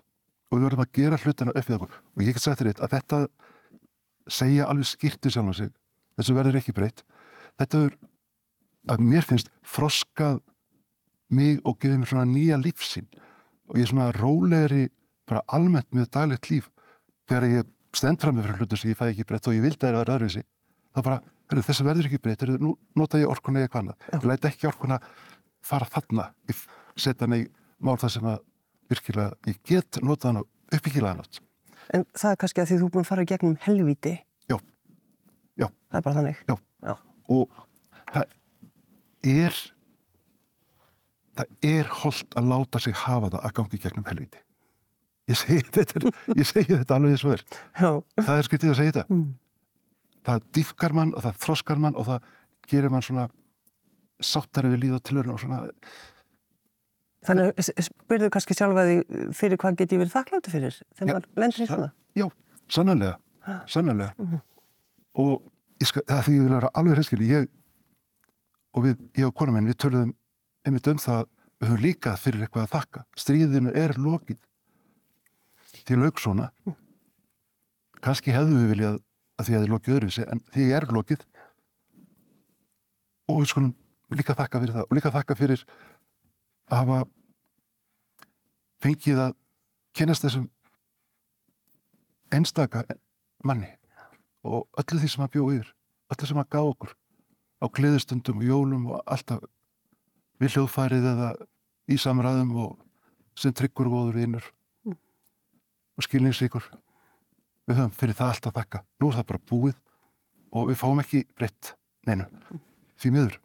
og 0.50 0.58
við 0.58 0.66
verðum 0.66 0.84
að 0.84 0.92
gera 0.98 1.20
hlutina 1.22 1.54
upp 1.54 1.68
við 1.68 1.76
okkur. 1.78 1.94
Og 2.14 2.24
ég 2.24 2.36
get 2.36 2.58
þér 2.60 2.70
eitt 2.70 2.82
að 2.84 2.94
þetta 2.98 3.20
segja 4.34 4.66
alveg 4.68 4.90
skýrti 4.90 5.32
sjálf 5.32 5.54
á 5.54 5.60
sig 5.62 5.72
þessu 6.18 6.36
verður 6.36 6.58
ekki 6.60 6.74
breytt. 6.76 7.04
Þetta 7.60 7.84
er 7.86 7.96
að 8.94 9.04
mér 9.04 9.26
finnst 9.26 9.50
froskað 9.66 10.40
mig 11.34 11.60
og 11.64 11.78
gefið 11.80 12.00
mér 12.00 12.10
svona 12.12 12.26
nýja 12.30 12.58
lífsinn 12.60 13.08
og 13.70 13.78
ég 13.78 13.86
er 13.86 13.92
svona 13.92 14.10
rólegri 14.16 14.88
bara 15.28 15.44
almennt 15.56 15.90
með 15.96 16.10
daglegt 16.14 16.50
líf. 16.50 16.70
Þegar 17.28 17.48
ég 17.50 17.70
stend 17.96 18.20
fram 18.20 18.36
með 18.36 18.48
fyrir 18.48 18.60
hlutum 18.64 18.80
sem 18.80 18.92
ég 18.92 18.98
fæ 18.98 19.06
ekki 19.08 19.28
breytt 19.28 19.48
og 19.48 19.56
ég 19.56 19.64
vildi 19.64 19.86
að 19.86 19.94
það 19.94 20.02
er 20.02 20.14
öðruvísi 20.14 20.44
þá 20.94 21.00
bara, 21.06 21.20
heyrðu, 21.50 21.66
þessu 21.68 21.86
verður 21.88 22.08
ekki 22.10 22.22
breytt. 22.22 22.44
Nú 22.60 22.74
nota 22.98 23.20
ég 23.22 23.30
orkuna 23.30 23.62
eða 23.62 23.72
hvað 23.72 23.84
annað. 23.84 24.08
Ég 24.12 24.26
læt 24.30 24.48
ekki 24.50 24.68
orkuna 24.70 25.00
fara 25.64 25.88
þarna. 25.90 26.28
Ég 26.50 26.60
setja 27.00 27.30
í 27.34 27.46
mál 27.84 27.96
það 27.98 28.14
sem 28.18 28.28
að 28.28 28.42
virkilega, 28.92 29.32
ég 29.48 29.58
get 29.66 30.00
nota 30.04 30.30
hann 30.30 30.42
á 30.42 30.44
uppbyggilega 30.74 31.18
nátt 31.18 31.40
En 31.92 32.06
það 32.16 32.30
er 32.30 32.38
kannski 32.40 32.62
að 32.62 32.70
því 32.70 32.78
þú 32.80 32.86
búin 32.92 33.04
að 33.04 33.10
fara 33.10 33.26
gegnum 33.28 33.56
helvíti. 33.60 34.14
Já. 35.60 35.68
Það 35.90 35.98
er 35.98 36.02
bara 36.08 36.16
þannig. 36.20 36.40
Já. 36.48 36.56
Já. 36.88 36.94
og 37.28 37.48
það 38.12 38.24
er 39.34 39.60
það 41.34 41.46
er 41.66 41.88
holdt 42.02 42.36
að 42.38 42.48
láta 42.52 42.80
sig 42.84 42.94
hafa 43.04 43.30
það 43.32 43.46
að 43.48 43.54
gangi 43.58 43.80
gegnum 43.82 44.04
helviti 44.10 44.42
ég 45.32 45.38
segi 45.40 45.62
þetta, 45.76 46.12
ég 46.36 46.46
segi 46.46 46.74
þetta 46.76 46.98
alveg 46.98 47.14
eins 47.16 47.24
og 47.24 47.32
er 47.36 47.44
Já. 47.80 47.90
það 48.20 48.34
er 48.38 48.48
skyttið 48.50 48.74
að 48.74 48.78
segja 48.80 48.92
þetta 48.98 49.06
Mm. 49.14 49.24
það 50.24 50.44
dýfkar 50.56 50.94
mann 50.96 51.14
og 51.14 51.24
það 51.26 51.40
þroskar 51.46 51.80
mann 51.84 51.96
og 52.00 52.06
það 52.08 52.28
gerir 52.70 52.92
mann 52.92 53.02
svona 53.04 53.24
sáttari 54.24 54.70
við 54.74 54.84
líð 54.84 54.94
og 54.98 55.02
tilhörun 55.08 55.34
og 55.34 55.40
svona 55.42 55.62
Þannig 57.24 57.56
spyrðu 57.80 58.28
kannski 58.32 58.52
sjálfa 58.56 58.82
því 58.84 58.96
fyrir 59.32 59.56
hvað 59.60 59.76
get 59.80 59.92
ég 59.96 60.00
verið 60.02 60.12
þakkláttu 60.12 60.50
fyrir 60.52 60.74
þegar 60.98 61.14
maður 61.14 61.28
lendir 61.40 61.62
í 61.64 61.68
svona. 61.70 61.86
já, 62.20 62.26
sannarlega 62.68 63.14
sannarlega 63.66 64.12
Mhm. 64.20 64.40
Og 65.14 65.42
skal, 65.84 66.02
það 66.08 66.22
því 66.26 66.34
ég 66.34 66.44
vil 66.44 66.54
vera 66.56 66.70
alveg 66.74 66.96
hreinskili 66.96 67.30
ég 67.30 67.48
og 68.74 68.86
við, 68.86 69.02
ég 69.18 69.28
og 69.28 69.34
kona 69.38 69.54
minn, 69.54 69.68
við 69.70 69.78
töluðum 69.84 70.14
einmitt 70.66 70.88
um 70.90 71.00
það, 71.00 71.28
við 71.60 71.70
höfum 71.70 71.84
líka 71.84 72.14
fyrir 72.18 72.44
eitthvað 72.44 72.66
að 72.66 72.72
þakka, 72.74 73.04
stríðinu 73.20 73.74
er 73.78 73.94
lokið. 74.00 74.40
Til 75.84 75.98
lauk 76.00 76.20
svona. 76.22 76.48
Kannski 78.04 78.34
hefðu 78.34 78.62
við 78.62 78.70
viljað 78.72 78.98
að 79.38 79.48
því 79.48 79.56
að 79.56 79.64
þið 79.64 79.72
lokið 79.74 79.96
öðruvísi 79.98 80.26
en 80.30 80.42
því 80.54 80.66
er 80.78 80.86
lokið. 80.96 81.24
Og 83.30 83.40
við 83.42 83.50
skulum 83.52 83.74
líka 84.14 84.36
þakka 84.38 84.60
fyrir 84.62 84.76
það 84.76 84.88
og 84.88 84.98
líka 84.98 85.12
þakka 85.14 85.36
fyrir 85.38 85.64
að 86.70 86.80
hafa 86.80 86.98
fengið 88.84 89.22
að 89.24 89.38
kynast 89.96 90.26
þessum 90.26 90.50
einstaka 92.34 92.84
manni 93.46 93.70
og 94.44 94.68
öllu 94.80 95.00
því 95.00 95.10
sem 95.12 95.24
að 95.24 95.32
bjóð 95.36 95.52
yfir 95.58 95.72
öllu 96.14 96.30
sem 96.30 96.40
að 96.42 96.50
gá 96.54 96.60
okkur 96.62 96.94
á 97.64 97.66
gleðistundum 97.78 98.40
og 98.42 98.48
jólum 98.48 98.88
og 98.92 99.02
alltaf 99.04 99.44
við 100.42 100.56
hljóðfærið 100.56 101.08
eða 101.14 101.30
í 101.90 101.98
samræðum 102.00 102.52
og 102.64 102.76
sem 103.38 103.54
tryggur 103.56 103.90
góður 103.92 104.20
vinnur 104.20 104.50
og 104.84 106.06
skilningsríkur 106.06 106.66
við 107.64 107.80
höfum 107.80 107.96
fyrir 107.96 108.18
það 108.18 108.32
allt 108.34 108.48
að 108.50 108.60
þakka 108.60 108.84
nú 109.00 109.08
er 109.08 109.18
það 109.18 109.28
bara 109.32 109.46
búið 109.50 109.80
og 110.54 110.70
við 110.70 110.80
fáum 110.80 111.02
ekki 111.02 111.24
breytt 111.34 111.74
neinu 112.06 112.28
því 113.00 113.12
miður. 113.14 113.40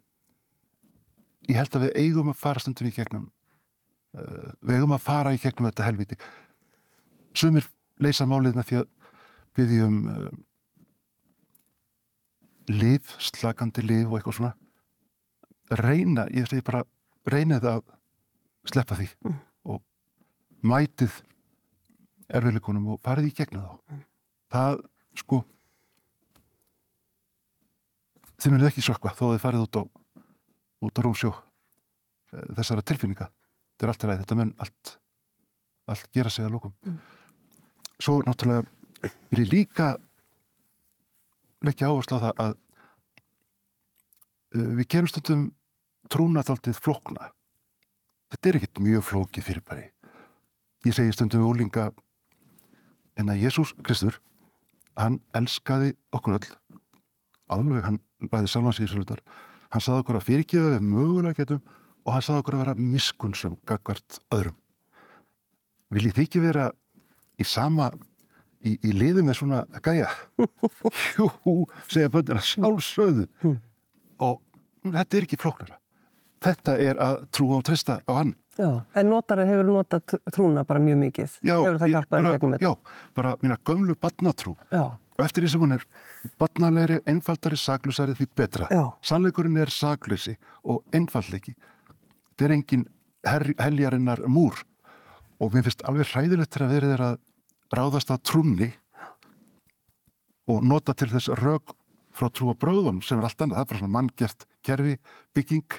Ég 1.50 1.58
held 1.58 1.76
að 1.76 1.86
við 1.86 1.96
eigum 2.04 2.30
að 2.30 2.38
fara 2.38 2.62
stundum 2.62 2.88
í 2.90 2.94
gegnum, 2.94 3.26
uh, 4.14 4.52
við 4.62 4.78
eigum 4.78 4.94
að 4.94 5.04
fara 5.04 5.34
í 5.34 5.40
gegnum 5.42 5.66
þetta 5.70 5.88
helviti. 5.88 6.18
Sumir 7.34 7.66
leysa 8.00 8.26
málið 8.28 8.58
með 8.58 8.68
því 8.68 8.78
að 8.80 8.88
byggjum 9.58 9.98
uh, 10.12 10.28
liv, 12.70 13.06
slagandi 13.18 13.82
liv 13.84 14.10
og 14.10 14.18
eitthvað 14.18 14.36
svona. 14.38 14.54
Reyna, 15.80 16.26
ég 16.34 16.48
segi 16.50 16.64
bara, 16.66 16.84
reynið 17.30 17.66
að 17.70 17.82
sleppa 18.70 18.96
því 18.98 19.08
Mm. 19.24 19.38
og 19.64 19.82
mætið 20.62 21.22
erfiðleikunum 22.30 22.88
og 22.94 23.00
farið 23.02 23.30
í 23.30 23.34
gegnum 23.34 23.62
þá. 23.62 23.74
Mm. 23.90 24.02
Það, 24.50 24.80
sko, 25.14 25.44
þið 28.40 28.52
munið 28.54 28.70
ekki 28.70 28.84
sökva 28.86 29.14
þó 29.14 29.24
að 29.28 29.34
þið 29.34 29.44
farið 29.44 29.64
út 29.66 29.78
á, 29.78 29.82
út 30.86 30.98
á 30.98 31.00
rúmsjó 31.04 31.30
eh, 31.30 32.46
þessara 32.56 32.82
tilfinninga. 32.82 33.30
Þetta 33.74 33.86
er 33.86 33.92
allt 33.92 34.04
í 34.04 34.10
lagi, 34.10 34.22
þetta 34.24 34.38
mun 34.40 34.54
allt, 34.58 34.98
allt 35.86 36.12
gera 36.12 36.30
sig 36.30 36.44
að 36.46 36.54
lókum. 36.56 36.74
Mm. 36.84 37.00
Svo 38.00 38.20
náttúrulega 38.24 38.64
vil 39.30 39.44
ég 39.44 39.52
líka 39.52 39.96
leggja 41.66 41.90
áherslu 41.90 42.18
á 42.18 42.24
það 42.24 42.42
að 42.44 42.52
uh, 44.56 44.70
við 44.78 44.86
gerum 44.94 45.10
stundum 45.10 45.46
trúnaðaldið 46.10 46.80
flókna. 46.80 47.30
Þetta 48.30 48.48
er 48.48 48.58
ekkert 48.60 48.82
mjög 48.82 49.06
flókið 49.08 49.46
fyrirbæri. 49.46 49.86
Ég 50.86 50.96
segi 50.96 51.12
stundum 51.14 51.42
við 51.42 51.50
úlinga 51.50 51.90
en 53.20 53.32
að 53.32 53.42
Jésús 53.44 53.74
Kristur, 53.84 54.16
hann 54.96 55.20
elskaði 55.36 55.92
okkur 56.14 56.38
öll. 56.38 56.50
Alveg, 57.50 57.84
hann 57.84 58.00
bæði 58.30 58.50
svolítar. 58.50 59.20
Hann 59.70 59.82
saði 59.84 60.02
okkur 60.02 60.18
að 60.18 60.26
fyrirgefa 60.26 60.72
við 60.74 60.86
mögulega 60.86 61.38
getum 61.42 61.60
og 62.04 62.14
hann 62.14 62.24
saði 62.24 62.42
okkur 62.42 62.56
að 62.56 62.62
vera 62.64 62.76
miskunnsum 62.78 63.58
gagvart 63.68 64.18
öðrum. 64.34 64.56
Viljið 65.90 66.16
þið 66.16 66.26
ekki 66.26 66.42
vera 66.42 66.70
í 67.40 67.46
sama, 67.46 67.90
í, 68.64 68.76
í 68.84 68.92
liði 68.96 69.24
með 69.26 69.38
svona 69.40 69.62
gæja? 69.84 70.08
Jú, 71.18 71.28
segja 71.90 72.10
böndina, 72.12 72.42
sjálfsögðu. 72.44 73.26
Mm. 73.44 73.58
Og 74.26 74.40
þetta 74.96 75.18
er 75.20 75.26
ekki 75.28 75.38
flóknara. 75.40 75.76
Þetta 76.40 76.74
er 76.80 77.00
að 77.04 77.18
trúa 77.36 77.58
og 77.60 77.66
treysta 77.68 77.98
á 78.08 78.12
hann. 78.16 78.34
Já, 78.60 78.68
en 78.96 79.08
notari 79.12 79.44
hefur 79.48 79.68
notað 79.68 80.02
tr- 80.08 80.32
trúna 80.34 80.64
bara 80.68 80.80
mjög 80.82 80.98
mikið. 81.04 81.34
Já, 81.44 81.54
hefur 81.60 81.78
það 81.80 81.92
hjálpað 81.94 82.16
bara- 82.16 82.32
gegnum 82.36 82.54
þetta? 82.56 82.64
Já, 82.64 83.00
bara 83.16 83.34
mína 83.42 83.56
gömlu 83.64 83.96
badnatrú. 84.00 84.54
Og 85.20 85.24
eftir 85.26 85.44
því 85.44 85.50
sem 85.52 85.60
hún 85.60 85.74
er 85.76 85.84
badnalegri, 86.40 87.00
einfaldari, 87.08 87.56
saklusari 87.60 88.14
því 88.16 88.26
betra. 88.36 88.68
Já. 88.72 88.84
Sannleikurinn 89.04 89.58
er 89.60 89.68
sakleysi 89.72 90.36
og 90.64 90.82
einfallleiki. 90.96 91.52
Þetta 92.36 92.48
er 92.48 92.54
engin 92.56 92.86
heljarinnar 93.60 94.22
múr 94.32 94.56
og 95.40 95.52
mér 95.52 95.64
finnst 95.66 95.84
alveg 95.88 96.08
hræðilegt 96.08 96.52
til 96.52 96.64
að 96.64 96.72
verið 96.74 96.94
er 96.96 97.02
að 97.04 97.18
ráðast 97.74 98.10
að 98.10 98.22
trúnni 98.26 98.70
og 100.50 100.64
nota 100.66 100.94
til 100.96 101.10
þess 101.12 101.30
rauk 101.40 101.76
frá 102.16 102.28
trú 102.34 102.50
og 102.52 102.58
bröðum 102.60 103.00
sem 103.06 103.20
er 103.20 103.28
allt 103.28 103.42
annað. 103.42 103.56
Það 103.56 103.62
er 103.62 103.70
bara 103.70 103.80
svona 103.80 103.96
manngjert 103.96 104.46
kerfi, 104.66 104.96
bygging 105.36 105.76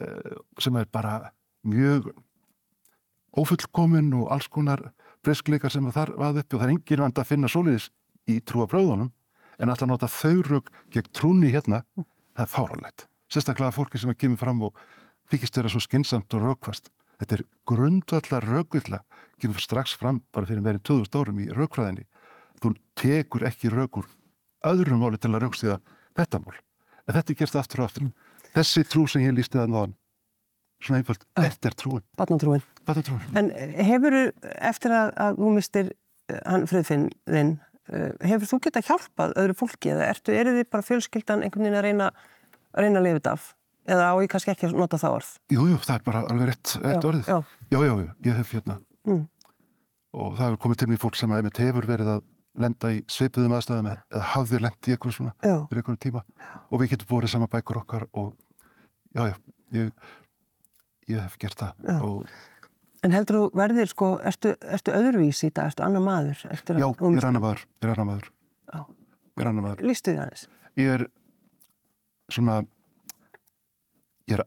eh, 0.00 0.34
sem 0.60 0.76
er 0.76 0.90
bara 0.92 1.14
mjög 1.66 2.10
ófullkomin 3.36 4.12
og 4.18 4.30
alls 4.34 4.48
konar 4.50 4.90
breyskleikar 5.24 5.72
sem 5.72 5.86
þar 5.92 6.14
vaði 6.18 6.44
uppi 6.44 6.56
og 6.56 6.62
það 6.62 6.68
er 6.68 6.74
engin 6.74 7.04
vand 7.04 7.20
að 7.20 7.28
finna 7.28 7.50
svoleiðis 7.50 7.90
í 8.30 8.40
trú 8.44 8.64
og 8.64 8.70
bröðunum 8.72 9.10
en 9.60 9.72
alltaf 9.72 9.88
nota 9.88 10.08
þau 10.08 10.40
rauk 10.46 10.70
gegn 10.92 11.12
trúnni 11.16 11.52
hérna, 11.52 11.82
það 12.36 12.44
er 12.46 12.50
fáralegt. 12.50 13.06
Sérstaklega 13.30 13.74
fólki 13.74 14.00
sem 14.00 14.10
að 14.10 14.20
kemur 14.22 14.40
fram 14.40 14.62
og 14.66 14.78
þykist 15.30 15.60
vera 15.60 15.70
svo 15.70 15.82
skinsamt 15.84 16.34
og 16.34 16.46
raukvast. 16.46 16.88
Þetta 17.20 17.36
er 17.36 17.44
grundvallar 17.68 18.46
raukvilla, 18.48 19.02
kemur 19.42 19.62
strax 19.62 19.94
fram 19.98 20.20
bara 20.34 20.46
fyrir 20.48 20.62
meirinn 20.64 20.82
2000 20.86 21.20
árum 21.20 21.38
í 21.42 21.48
raukfræðinni. 21.56 22.04
Þú 22.60 22.74
tekur 23.00 23.46
ekki 23.48 23.70
raukur 23.72 24.08
öðrum 24.68 25.00
máli 25.00 25.18
til 25.20 25.30
að 25.32 25.42
raukstiða 25.46 25.78
þetta 26.18 26.40
mál. 26.44 26.58
En 27.08 27.16
þetta 27.16 27.32
er 27.32 27.38
gerst 27.40 27.56
aftur 27.56 27.82
og 27.82 27.88
aftur. 27.90 28.10
Þessi 28.54 28.84
trú 28.90 29.06
sem 29.08 29.22
ég 29.24 29.34
lísti 29.36 29.56
það 29.60 29.70
náðan, 29.72 29.92
svona 30.82 31.00
einföld, 31.00 31.24
þetta 31.38 31.70
er 31.70 31.76
trúin. 31.78 32.04
barnatrúin. 32.18 32.62
Þetta 32.86 33.00
er 33.00 33.06
trúin. 33.08 33.38
En 33.38 33.50
hefur 33.86 34.16
eftir 34.70 34.94
að, 34.96 35.12
að 35.22 35.38
þú 35.40 35.52
mistir 35.56 35.90
eh, 35.92 36.40
hann 36.46 36.66
friðfinn 36.70 37.06
þinn, 37.30 37.52
eh, 37.92 38.10
hefur 38.32 38.50
þú 38.50 38.60
getað 38.66 38.88
hjálpað 38.90 39.34
öðru 39.44 39.56
fólki 39.62 39.92
eða 39.94 40.10
ertu, 40.10 40.34
eru 40.34 40.56
þið 40.58 40.68
bara 40.74 40.86
fjölskyldan 40.90 41.44
einhvern 41.46 41.66
veginn 41.68 41.78
að 41.80 41.86
reyna 41.88 42.10
að 42.10 42.84
reyna 42.84 43.00
að 43.00 43.06
lifa 43.08 43.20
þetta 43.20 43.34
af? 43.38 43.48
Eða 43.90 44.10
á 44.12 44.14
ég 44.22 44.28
kannski 44.30 44.52
ekki 44.52 44.66
að 44.68 44.76
nota 44.78 44.98
það 45.00 45.14
orð? 45.16 45.30
Jú, 45.50 45.62
jú, 45.70 45.78
það 45.86 45.94
er 45.96 46.02
bara 46.10 46.20
alveg 46.30 46.50
rétt, 46.50 46.74
rétt 46.84 47.00
Já, 47.00 47.08
orðið. 47.10 47.30
já, 47.30 47.38
já, 47.70 47.80
já, 47.80 48.08
ég 48.28 48.36
hef 48.42 48.52
hérna. 48.58 48.76
Mm. 49.10 49.24
Og 50.20 50.36
það 50.36 50.46
hefur 50.46 50.60
komið 50.64 50.80
til 50.82 50.90
mér 50.90 51.02
fólk 51.04 51.18
sem 51.18 51.34
hefur 51.34 51.88
verið 51.90 52.12
að 52.16 52.22
lenda 52.60 52.90
í 52.90 53.02
svipuðum 53.10 53.54
aðstæðum 53.56 53.90
eða 53.92 54.22
hafði 54.32 54.60
lent 54.64 54.88
í 54.88 54.94
eitthvað 54.94 55.16
svona 55.16 55.34
fyrir 55.40 55.82
einhvern 55.82 56.00
tíma. 56.02 56.22
Og 56.70 56.82
við 56.82 56.94
getum 56.94 57.10
borið 57.12 57.34
saman 57.34 57.50
bækur 57.52 57.78
okkar 57.84 58.06
og 58.10 58.32
já, 59.14 59.28
já, 59.30 59.36
ég, 59.76 59.92
ég 61.12 61.22
hef 61.22 61.36
gert 61.38 61.62
það. 61.62 61.84
Og, 62.00 62.24
En 63.00 63.14
heldur 63.16 63.38
þú 63.38 63.44
verðir 63.56 63.88
sko, 63.88 64.08
ertu, 64.28 64.50
ertu 64.60 64.92
öðruvísi 64.92 65.48
í 65.48 65.52
dag, 65.56 65.70
ertu 65.70 65.84
annar 65.86 66.02
maður? 66.04 66.42
Að 66.52 66.80
já, 66.82 66.84
ég 66.84 67.16
er 67.16 67.26
annar 67.30 67.40
maður, 67.46 67.62
ég 67.80 67.86
er 67.86 67.92
annar 67.94 68.08
maður, 68.10 68.26
Já. 68.68 68.80
ég 68.84 69.40
er 69.40 69.48
annar 69.50 69.64
maður. 69.64 69.84
Lýstu 69.88 70.12
því 70.12 70.20
aðeins? 70.20 70.42
Ég 70.76 70.90
er 70.98 71.04
svona, 72.36 72.56
ég 74.28 74.36
er 74.36 74.44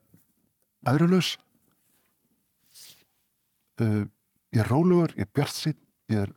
aðrulaus, 0.92 1.32
uh, 3.82 4.04
ég 4.54 4.62
er 4.62 4.70
rólugur, 4.70 5.14
ég 5.18 5.26
er 5.26 5.34
bjart 5.34 5.56
sín, 5.56 5.78
ég 6.14 6.24
er, 6.28 6.32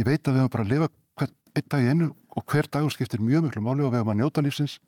ég 0.00 0.08
veit 0.08 0.26
að 0.26 0.34
við 0.34 0.42
höfum 0.42 0.52
bara 0.56 0.66
að 0.66 0.72
lifa 0.74 0.90
hvern, 1.20 1.34
einn 1.56 1.70
dag 1.72 1.84
í 1.84 1.90
einu 1.92 2.10
og 2.36 2.44
hver 2.50 2.68
dagur 2.72 2.92
skiptir 2.92 3.22
mjög 3.22 3.46
miklu 3.46 3.62
máli 3.64 3.86
og 3.86 3.92
við 3.94 4.02
höfum 4.02 4.14
að 4.14 4.20
njóta 4.20 4.44
lífsins. 4.44 4.78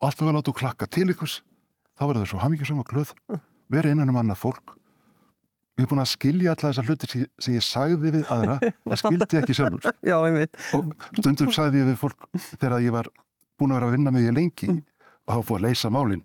Og 0.00 0.08
allt 0.08 0.22
við 0.22 0.40
og 0.40 0.56
klakka 0.56 0.88
til 0.88 1.10
ykkur, 1.12 1.32
þá 1.98 2.04
verður 2.06 2.22
það 2.22 2.30
svo 2.32 2.42
hamingjusum 2.44 2.80
og 2.80 2.88
glöð, 2.88 3.14
verið 3.70 3.96
innan 3.96 4.12
um 4.12 4.20
annað 4.22 4.40
fólk. 4.40 4.76
Ég 5.76 5.86
er 5.86 5.90
búin 5.90 6.02
að 6.02 6.10
skilja 6.10 6.54
alla 6.54 6.70
þessar 6.70 6.88
hluti 6.88 7.08
sem, 7.08 7.54
ég 7.54 7.64
sagði 7.64 8.10
við 8.16 8.32
aðra, 8.32 8.56
það 8.84 9.00
skildi 9.00 9.38
ekki 9.40 9.56
sjálfur. 9.56 9.94
Já, 10.10 10.16
og 10.76 10.90
stundum 11.20 11.52
sagði 11.56 11.80
ég 11.80 11.88
við 11.92 12.00
fólk 12.00 12.26
þegar 12.50 12.82
ég 12.84 12.96
var 12.96 13.08
búin 13.60 13.72
að 13.72 13.78
vera 13.78 13.88
að 13.88 13.94
vinna 13.96 14.12
með 14.12 14.26
ég 14.26 14.36
lengi 14.36 14.68
og 14.74 15.32
hafa 15.32 15.46
búin 15.48 15.60
að 15.60 15.68
leysa 15.68 15.92
málin. 15.92 16.24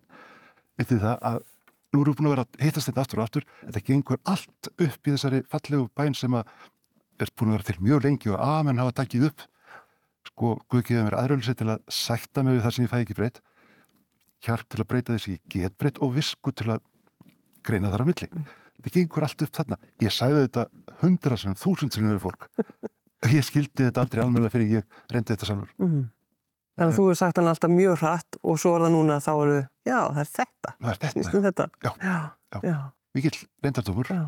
Eftir 0.81 0.99
það 1.03 1.23
að 1.29 1.39
nú 1.95 2.03
erum 2.03 2.13
við 2.13 2.21
búin 2.21 2.29
að 2.29 2.35
vera 2.35 2.45
að 2.45 2.63
hittast 2.67 2.91
þetta 2.91 3.03
aftur 3.05 3.21
og 3.21 3.25
aftur 3.25 3.49
þetta 3.63 3.83
gengur 3.89 4.21
allt 4.35 4.71
upp 4.75 5.09
í 5.09 5.15
þessari 5.15 5.41
fallegu 5.51 5.89
bæn 5.95 6.15
sem 6.17 6.37
að 6.37 6.53
er 7.23 7.31
búin 7.33 7.53
að 7.53 7.57
vera 7.57 7.69
til 7.71 7.85
mjög 7.87 8.05
lengi 8.05 8.31
og 8.33 8.39
amen 8.43 8.81
hafa 8.81 8.97
takkið 9.01 9.29
upp. 9.29 9.45
Sko, 10.25 10.55
Guð 10.69 10.87
gefa 10.89 11.05
mér 11.05 11.17
aðröðlisir 11.19 11.57
til 11.59 11.69
að 11.71 11.83
sætta 11.93 12.43
mig 12.43 12.57
við 12.57 12.65
það 12.65 12.75
sem 12.75 12.85
ég 12.85 12.91
fæ 12.91 12.97
ekki 13.01 13.17
breytt 13.19 13.43
hjálp 14.45 14.67
til 14.69 14.81
að 14.83 14.89
breyta 14.91 15.15
þess 15.15 15.29
að 15.29 15.35
ég 15.35 15.41
get 15.53 15.77
breytt 15.79 16.01
og 16.03 16.13
visku 16.15 16.53
til 16.53 16.69
að 16.75 16.83
greina 17.65 17.91
þar 17.93 18.05
á 18.05 18.09
milli. 18.09 18.27
Þetta 18.75 18.93
gengur 18.97 19.25
allt 19.25 19.45
upp 19.45 19.55
þarna. 19.55 19.77
Ég 20.03 20.13
sagði 20.13 20.43
þetta 20.45 20.65
hundra 21.01 21.39
sem 21.39 21.55
þúsund 21.57 21.95
sem 21.95 22.05
við 22.05 22.21
fólk. 22.25 22.49
Ég 23.31 23.45
skildi 23.47 23.87
þetta 23.87 24.03
aldrei 24.03 24.21
almennilega 24.21 24.53
fyrir 24.53 24.73
ég 24.75 24.99
reyndi 25.09 25.33
þetta 25.33 25.47
sjálfur. 25.49 25.71
Mm. 25.81 26.03
Þannig 26.75 26.91
að 26.91 26.97
þú 26.97 27.03
hefur 27.07 27.17
sagt 27.21 27.37
hann 27.39 27.47
alltaf 27.47 27.71
mjög 27.71 27.95
hratt 28.01 28.37
og 28.43 28.57
svo 28.59 28.73
er 28.75 28.83
það 28.85 28.93
núna 28.97 29.17
þá 29.23 29.31
eru, 29.45 29.57
já, 29.87 29.97
það 30.11 30.21
er 30.25 30.29
þetta. 30.35 30.73
það 30.75 30.89
er 30.91 30.97
þetta, 30.99 31.11
Snýst 31.15 31.37
um 31.39 31.45
þetta. 31.45 31.67
Já, 31.85 31.91
Já, 32.03 32.15
já. 32.55 32.59
já. 32.67 32.77
mikill 33.15 33.37
reyndardómur 33.63 34.09
já. 34.11 34.21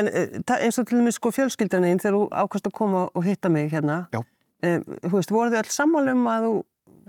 En 0.00 0.08
uh, 0.08 0.56
eins 0.56 0.78
og 0.80 0.86
til 0.88 0.96
dæmis 1.02 1.18
sko 1.20 1.32
fjölskyldanin 1.36 2.00
þegar 2.00 2.16
þú 2.16 2.22
ákvæmst 2.40 2.70
að 2.70 2.76
koma 2.80 3.02
og 3.12 3.26
hitta 3.28 3.50
mig 3.52 3.68
hérna. 3.74 3.98
Já. 4.16 4.22
Um, 4.64 4.84
þú 5.04 5.12
veist, 5.18 5.30
voru 5.36 5.52
þið 5.52 5.60
öll 5.60 5.74
sammála 5.76 6.14
um 6.16 6.24
að 6.32 6.46
þú, 6.46 6.54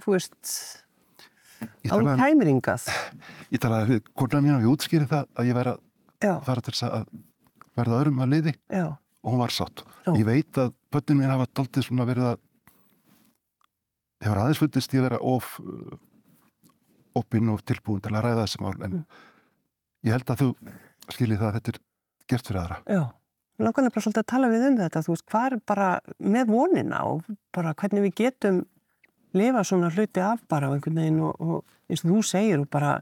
þú 0.03 0.15
veist, 0.17 0.51
að 1.91 2.11
kæmir 2.19 2.51
hingað? 2.51 2.85
ég 3.53 3.61
talaði 3.63 3.93
við 3.95 4.11
konar 4.17 4.43
mín 4.43 4.55
og 4.57 4.63
ég 4.65 4.71
útskýri 4.75 5.07
það 5.07 5.27
að 5.39 5.49
ég 5.51 5.57
væri 5.61 5.73
að 5.75 6.45
fara 6.47 6.63
til 6.65 6.73
þess 6.75 6.85
að 6.87 7.05
verða 7.79 7.99
öðrum 8.01 8.21
að 8.25 8.31
liði 8.35 8.53
já, 8.67 8.85
og 9.23 9.31
hún 9.33 9.41
var 9.41 9.53
sátt 9.55 9.83
ég 10.11 10.25
veit 10.27 10.59
að 10.61 10.73
börnin 10.91 11.19
mín 11.21 11.31
hafa 11.31 11.47
daldið 11.59 11.85
svona 11.87 12.07
verið 12.09 12.27
að 12.33 12.41
hefur 14.21 14.41
aðeins 14.41 14.61
fundist 14.61 14.93
ég 14.95 15.01
að 15.03 15.07
vera 15.09 15.21
of 15.31 15.53
uh, 15.63 15.95
opinn 17.19 17.51
og 17.51 17.63
tilbúin 17.67 18.03
til 18.03 18.13
að 18.13 18.27
ræða 18.27 18.45
þessi 18.45 18.61
mál 18.63 18.75
en 18.87 18.99
ég 20.07 20.15
held 20.15 20.31
að 20.31 20.43
þú 20.43 20.51
skiljið 21.11 21.41
það 21.41 21.49
að 21.49 21.57
þetta 21.57 21.73
er 21.73 21.81
gert 22.31 22.51
fyrir 22.51 22.61
aðra 22.63 22.79
já. 22.85 23.03
Mér 23.59 23.67
langar 23.67 23.85
nefnilega 23.85 24.05
svolítið 24.05 24.23
að 24.23 24.31
tala 24.31 24.49
við 24.49 24.63
um 24.65 24.77
þetta, 24.79 25.01
þú 25.05 25.13
veist, 25.13 25.25
hvað 25.29 25.47
er 25.47 25.55
bara 25.69 25.87
með 26.33 26.53
vonina 26.55 27.01
og 27.11 27.25
bara 27.53 27.73
hvernig 27.77 28.05
við 28.07 28.13
getum 28.23 28.61
lifa 29.37 29.63
svona 29.67 29.91
hluti 29.93 30.23
af 30.23 30.41
bara 30.49 30.71
á 30.71 30.73
einhvern 30.73 31.01
veginn 31.01 31.19
og, 31.27 31.35
og 31.37 31.91
eins 31.91 32.03
og 32.05 32.13
þú 32.13 32.21
segir 32.25 32.63
og 32.63 32.69
bara, 32.71 32.95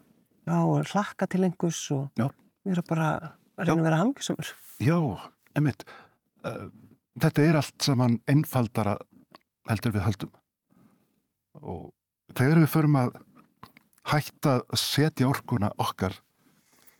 já, 0.49 0.58
hlakka 0.91 1.29
til 1.29 1.45
einhvers 1.45 1.79
og 1.95 2.10
Já. 2.19 2.27
vera 2.67 2.84
bara 2.89 3.08
að 3.15 3.69
reyna 3.69 3.77
að 3.77 3.88
vera 3.88 4.01
hangisumur. 4.01 4.51
Já, 4.84 4.97
emitt 5.60 5.86
uh, 6.47 6.67
þetta 7.23 7.45
er 7.45 7.60
allt 7.62 7.88
saman 7.88 8.19
einfaldara 8.29 8.97
heldur 9.69 9.95
við 9.95 10.05
höldum 10.08 10.34
og 11.62 11.91
þegar 12.38 12.62
við 12.63 12.72
förum 12.74 12.95
að 13.00 13.12
hætta 14.10 14.56
að 14.62 14.80
setja 14.82 15.28
orkuna 15.30 15.72
okkar 15.78 16.15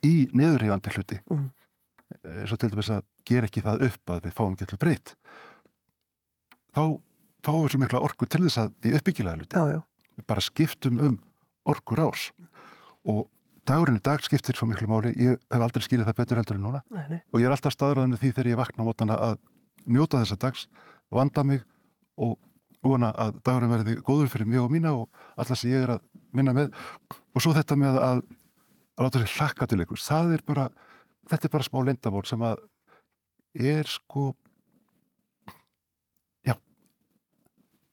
í 0.06 0.28
neðurhefandi 0.32 0.94
hluti 0.96 1.20
Mm. 1.30 1.48
eins 2.26 2.52
og 2.52 2.58
til 2.58 2.70
dæmis 2.72 2.90
að 2.90 3.04
gera 3.24 3.46
ekki 3.46 3.62
það 3.62 3.84
upp 3.86 4.10
að 4.10 4.22
við 4.26 4.32
fáum 4.34 4.54
ekki 4.56 4.66
allir 4.66 4.80
breytt 4.82 5.14
þá 6.74 6.82
fáum 7.44 7.62
við 7.64 7.70
svo 7.74 7.80
mikla 7.82 8.00
orku 8.04 8.26
til 8.28 8.42
þess 8.46 8.58
að 8.62 8.88
í 8.90 8.94
uppbyggilega 8.98 9.38
hluti. 9.40 9.56
Já, 9.56 9.76
já, 9.76 9.80
við 10.18 10.26
bara 10.26 10.44
skiptum 10.44 10.98
um 11.06 11.16
orkur 11.70 12.02
ás 12.04 12.26
og 13.08 13.28
dagurinn 13.68 14.00
í 14.00 14.04
dag 14.04 14.22
skiptir 14.24 14.56
svo 14.58 14.66
miklu 14.68 14.88
máli. 14.90 15.14
Ég 15.16 15.38
hef 15.50 15.62
aldrei 15.64 15.84
skilið 15.84 16.08
það 16.10 16.18
betur 16.20 16.40
heldur 16.40 16.58
en 16.58 16.64
núna. 16.66 16.82
Nei, 16.90 17.04
nei, 17.14 17.20
og 17.32 17.40
ég 17.40 17.48
er 17.48 17.54
alltaf 17.54 17.74
staðræðinu 17.76 18.18
því 18.20 18.32
þegar 18.36 18.50
ég 18.52 18.60
vakna 18.60 18.84
á 18.84 18.88
mótana 18.88 19.16
að 19.30 19.36
njóta 19.86 20.20
þessa 20.20 20.38
dags, 20.40 20.66
vanda 21.10 21.44
mig 21.46 21.62
og 22.20 22.36
vona 22.84 23.10
að 23.20 23.40
dagurinn 23.44 23.72
verði 23.74 23.96
góður 24.06 24.30
fyrir 24.32 24.48
mig 24.48 24.60
og 24.62 24.70
mína 24.72 24.92
og 24.96 25.08
alla 25.36 25.56
sem 25.58 25.70
ég 25.72 25.82
er 25.84 25.94
að 25.96 26.04
minna 26.36 26.54
með. 26.56 26.70
Og 27.36 27.42
svo 27.44 27.52
þetta 27.56 27.76
með 27.76 27.98
að, 28.00 28.20
að 28.96 29.06
láta 29.06 29.22
sér 29.24 29.34
hlakka 29.38 29.66
til 29.70 29.80
einhvers, 29.82 30.06
það 30.08 30.36
er 30.38 30.44
bara 30.48 30.68
þetta 31.30 31.46
er 31.50 31.52
bara 31.56 31.66
smá 31.68 31.80
lindamál 31.86 32.24
sem 32.26 32.42
að 32.46 32.62
er 33.60 33.88
sko 33.90 34.30
já 36.46 36.54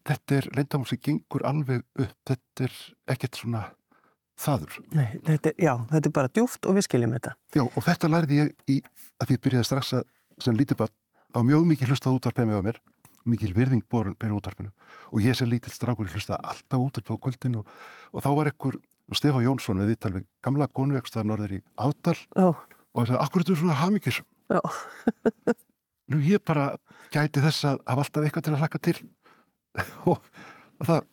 þetta 0.07 0.37
er 0.39 0.47
lindamál 0.57 0.87
sem 0.89 1.01
gengur 1.03 1.45
alveg 1.49 1.83
upp. 1.99 2.15
Þetta 2.29 2.67
er 2.67 2.77
ekkert 3.15 3.39
svona 3.41 3.63
þaður. 4.37 4.77
Nei 4.93 5.07
þetta, 5.25 5.49
er- 5.51 5.63
já, 5.67 5.73
þetta 5.91 6.05
er 6.11 6.15
bara 6.19 6.31
djúft 6.33 6.67
og 6.69 6.77
við 6.77 6.85
skiljum 6.87 7.15
þetta. 7.17 7.35
Já, 7.57 7.63
og 7.65 7.83
þetta 7.87 8.11
lærði 8.13 8.39
ég 8.43 8.53
í 8.69 8.79
að 9.23 9.33
ég 9.35 9.41
byrjaði 9.43 9.65
strax 9.71 9.93
að 9.97 10.05
sem 10.45 10.57
lítið 10.57 10.77
bara 10.83 10.93
á 11.33 11.39
mjög 11.41 11.65
mikið 11.71 11.89
hlustað 11.91 12.19
útvarpið 12.19 12.45
með 12.51 12.59
á 12.61 12.65
mér 12.67 12.77
mikil 13.29 13.53
virðing 13.55 13.85
borin 13.89 14.15
byrja 14.19 14.39
útvarpinu. 14.39 14.71
Og 15.11 15.23
ég 15.23 15.37
sem 15.37 15.49
lítill 15.49 15.73
strákur 15.73 16.09
hlustaði 16.11 16.39
alltaf 16.43 16.83
útvarpið 16.83 17.19
á 17.19 17.23
kvöldin 17.25 17.59
og, 17.61 17.73
og 18.13 18.23
þá 18.25 18.29
var 18.39 18.51
ekkur 18.51 18.79
Stefán 19.15 19.45
Jónsson 19.45 19.79
við 19.79 19.93
viðtal 19.93 20.13
við 20.17 20.25
gamla 20.43 20.67
konu 20.67 20.97
ekstar 20.99 21.27
norður 21.27 21.57
í 21.57 21.61
Ádal 21.79 22.17
Já, 22.17 22.47
og 22.51 22.97
það 22.97 23.07
sagði, 23.07 23.21
akkur 23.23 23.41
er 23.41 23.47
þetta 23.47 23.59
svona 23.61 23.77
hamingis 23.79 24.19
já, 24.51 24.59
nú 26.11 26.19
ég 26.27 26.43
bara 26.43 26.67
gæti 27.13 27.43
þess 27.43 27.69
að 27.69 27.81
hafa 27.87 28.03
alltaf 28.03 28.27
eitthvað 28.27 28.47
til 28.47 28.53
að 28.55 28.63
hlaka 28.63 28.81
til. 28.83 28.97
Og, 30.09 30.23
og 30.81 30.87
það 30.87 31.03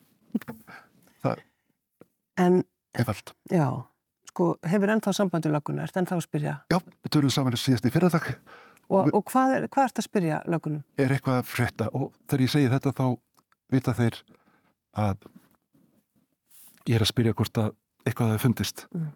það 1.21 1.43
en 2.41 2.55
er 2.97 3.05
vald 3.07 3.31
já, 3.53 3.67
sko, 4.31 4.47
hefur 4.65 4.91
ennþá 4.95 5.13
sambandi 5.15 5.51
löguna, 5.53 5.85
ert 5.85 5.99
ennþá 6.01 6.17
spyrja? 6.25 6.55
Já, 6.73 6.79
við 7.05 7.13
tölum 7.13 7.31
saman 7.31 7.55
í 7.55 7.93
fyrradag 7.93 8.31
og, 8.89 9.11
og 9.13 9.23
hvað 9.31 9.55
er, 9.57 9.67
hvað 9.71 9.89
ert 9.89 10.01
að 10.01 10.07
spyrja 10.07 10.41
lögunum? 10.49 10.83
er 11.01 11.15
eitthvað 11.15 11.39
að 11.41 11.49
frétta? 11.49 11.89
Og 11.97 12.11
þegar 12.25 12.45
ég 12.45 12.53
segi 12.53 12.71
þetta 12.73 12.93
þá 12.99 13.05
vita 13.73 13.95
þeir 13.97 14.19
að 15.05 15.27
ég 16.85 16.97
er 16.97 17.05
að 17.05 17.11
spyrja 17.11 17.35
hvort 17.37 17.61
að 17.61 17.71
eitthvað 18.05 18.33
hafi 18.33 18.43
fundist. 18.45 18.85
Mm. 18.93 19.09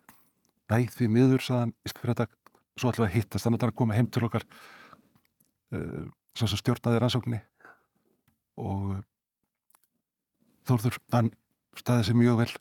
Næ, 0.70 0.78
því 0.94 1.10
miður 1.14 1.46
saðan 1.46 1.76
í 1.86 1.92
fyrradag 1.94 2.34
svo 2.80 2.92
ætlum 2.92 3.06
við 3.06 3.10
að 3.10 3.16
hittast, 3.18 3.46
þannig 3.46 3.58
að 3.58 3.62
það 3.62 3.68
er 3.68 3.74
að 3.74 3.80
koma 3.82 3.98
heim 3.98 4.10
til 4.10 4.26
okkar 4.26 4.46
uh, 5.76 6.04
svo 6.38 6.50
sem 6.50 6.62
stjórnaði 6.62 7.02
rannsókninni. 7.04 7.42
Og 8.60 8.92
uh, 8.96 9.00
Þórður, 10.70 11.00
hann 11.16 11.32
staði 11.80 12.10
sig 12.10 12.18
mjög 12.20 12.44
vel. 12.44 12.52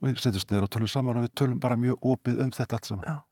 Og 0.00 0.08
við 0.08 0.20
setjumst 0.22 0.50
niður 0.50 0.66
og 0.66 0.72
tölum 0.72 0.90
saman 0.90 1.20
og 1.20 1.26
við 1.26 1.34
tölum 1.40 1.60
bara 1.60 1.76
mjög 1.80 2.06
opið 2.14 2.40
um 2.44 2.52
þetta 2.54 2.78
allt 2.78 2.88
saman. 2.88 3.22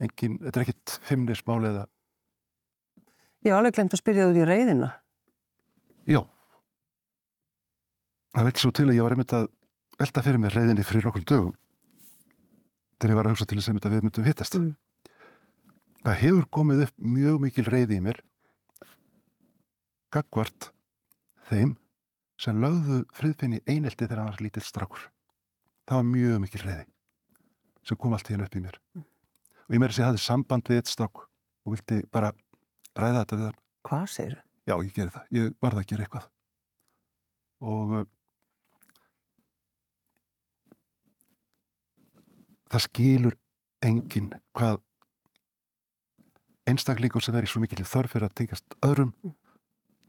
Engin, 0.00 0.38
þetta 0.40 0.60
er 0.60 0.64
ekkit 0.64 0.94
fimmnismáli 1.08 1.70
eða 1.70 1.84
Ég 3.40 3.52
hef 3.52 3.56
alveg 3.56 3.76
glemt 3.76 3.94
að 3.96 4.02
spyrja 4.02 4.26
þú 4.26 4.34
út 4.34 4.40
í 4.40 4.46
reyðina. 4.48 4.90
Já. 6.10 6.20
Það 8.36 8.46
veit 8.46 8.60
svo 8.60 8.70
til 8.76 8.86
að 8.88 8.96
ég 8.98 9.06
var 9.06 9.14
einmitt 9.16 9.34
að 9.36 9.46
velta 10.00 10.24
fyrir 10.24 10.40
mér 10.42 10.56
reyðinni 10.56 10.84
fyrir 10.86 11.08
okkur 11.10 11.24
dögum 11.28 11.54
þegar 13.00 13.12
ég 13.14 13.18
var 13.18 13.28
að 13.28 13.34
hugsa 13.34 13.46
til 13.48 13.58
þess 13.58 13.72
að 13.72 13.94
við 13.94 14.04
myndum 14.04 14.26
hittast. 14.28 14.58
Mm. 14.60 14.74
Það 16.04 16.18
hefur 16.20 16.50
komið 16.52 16.84
upp 16.86 17.06
mjög 17.16 17.40
mikil 17.44 17.64
reyði 17.68 17.96
í 17.96 18.04
mér 18.04 18.20
gagvart 20.12 20.70
þeim 21.48 21.74
sem 22.40 22.60
lögðu 22.60 23.02
friðfinni 23.16 23.62
einelti 23.68 24.04
þegar 24.04 24.22
hann 24.22 24.30
var 24.32 24.44
lítill 24.44 24.64
strákur. 24.64 25.08
Það 25.88 26.00
var 26.00 26.08
mjög 26.12 26.38
mikil 26.44 26.62
reyði 26.66 26.86
sem 27.88 27.96
kom 27.96 28.12
allt 28.14 28.28
í 28.28 28.36
hennu 28.36 28.46
upp 28.46 28.56
í 28.56 28.62
mér. 28.64 28.76
Og 29.00 29.74
ég 29.74 29.80
meiri 29.80 29.96
að 29.96 30.02
ég 30.02 30.08
hafði 30.10 30.22
samband 30.24 30.68
við 30.68 30.80
eitt 30.80 30.92
strák 30.92 31.24
og 31.24 31.74
vildi 31.74 32.02
bara 32.12 32.32
ræða 32.98 33.24
þetta 33.24 33.40
við 33.40 33.48
hann 33.48 33.60
Hvað 33.86 34.06
segir 34.12 34.36
þú? 34.36 34.46
Já, 34.68 34.74
ég 34.84 34.92
geri 34.94 35.12
það. 35.14 35.28
Ég 35.34 35.52
varð 35.64 35.80
að 35.80 35.86
gera 35.90 36.04
eitthvað. 36.04 36.26
Og 37.70 37.94
uh, 37.96 38.04
það 42.70 42.84
skilur 42.86 43.36
enginn 43.84 44.30
hvað 44.56 44.80
einstaklingur 46.70 47.24
sem 47.24 47.36
er 47.36 47.46
í 47.46 47.50
svo 47.50 47.62
mikil 47.62 47.86
þörf 47.88 48.14
fyrir 48.14 48.28
að 48.28 48.36
tengast 48.38 48.76
öðrum 48.86 49.14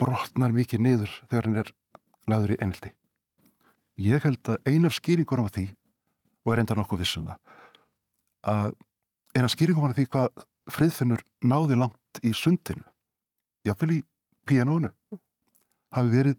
brotnar 0.02 0.54
mikið 0.54 0.84
niður 0.84 1.16
þegar 1.30 1.48
hann 1.48 1.62
er 1.64 1.72
laður 2.30 2.54
í 2.56 2.60
einhaldi. 2.60 2.94
Ég 4.02 4.24
held 4.26 4.52
að 4.52 4.70
ein 4.70 4.88
af 4.88 4.96
skýringunum 4.98 5.48
af 5.48 5.56
því, 5.56 5.66
og 6.46 6.54
er 6.54 6.62
enda 6.62 6.78
nokkuð 6.78 7.04
vissum 7.04 7.28
það, 7.28 7.40
að 8.52 8.72
ein 9.38 9.48
af 9.48 9.54
skýringum 9.54 9.90
af 9.90 9.98
því 9.98 10.08
hvað 10.14 10.46
friðfinnur 10.70 11.24
náði 11.42 11.78
langt 11.80 12.22
í 12.26 12.34
sundinu, 12.38 12.84
jáfnvel 13.66 13.98
í 13.98 14.02
píanónu 14.48 14.92
hafi 15.96 16.12
verið 16.12 16.38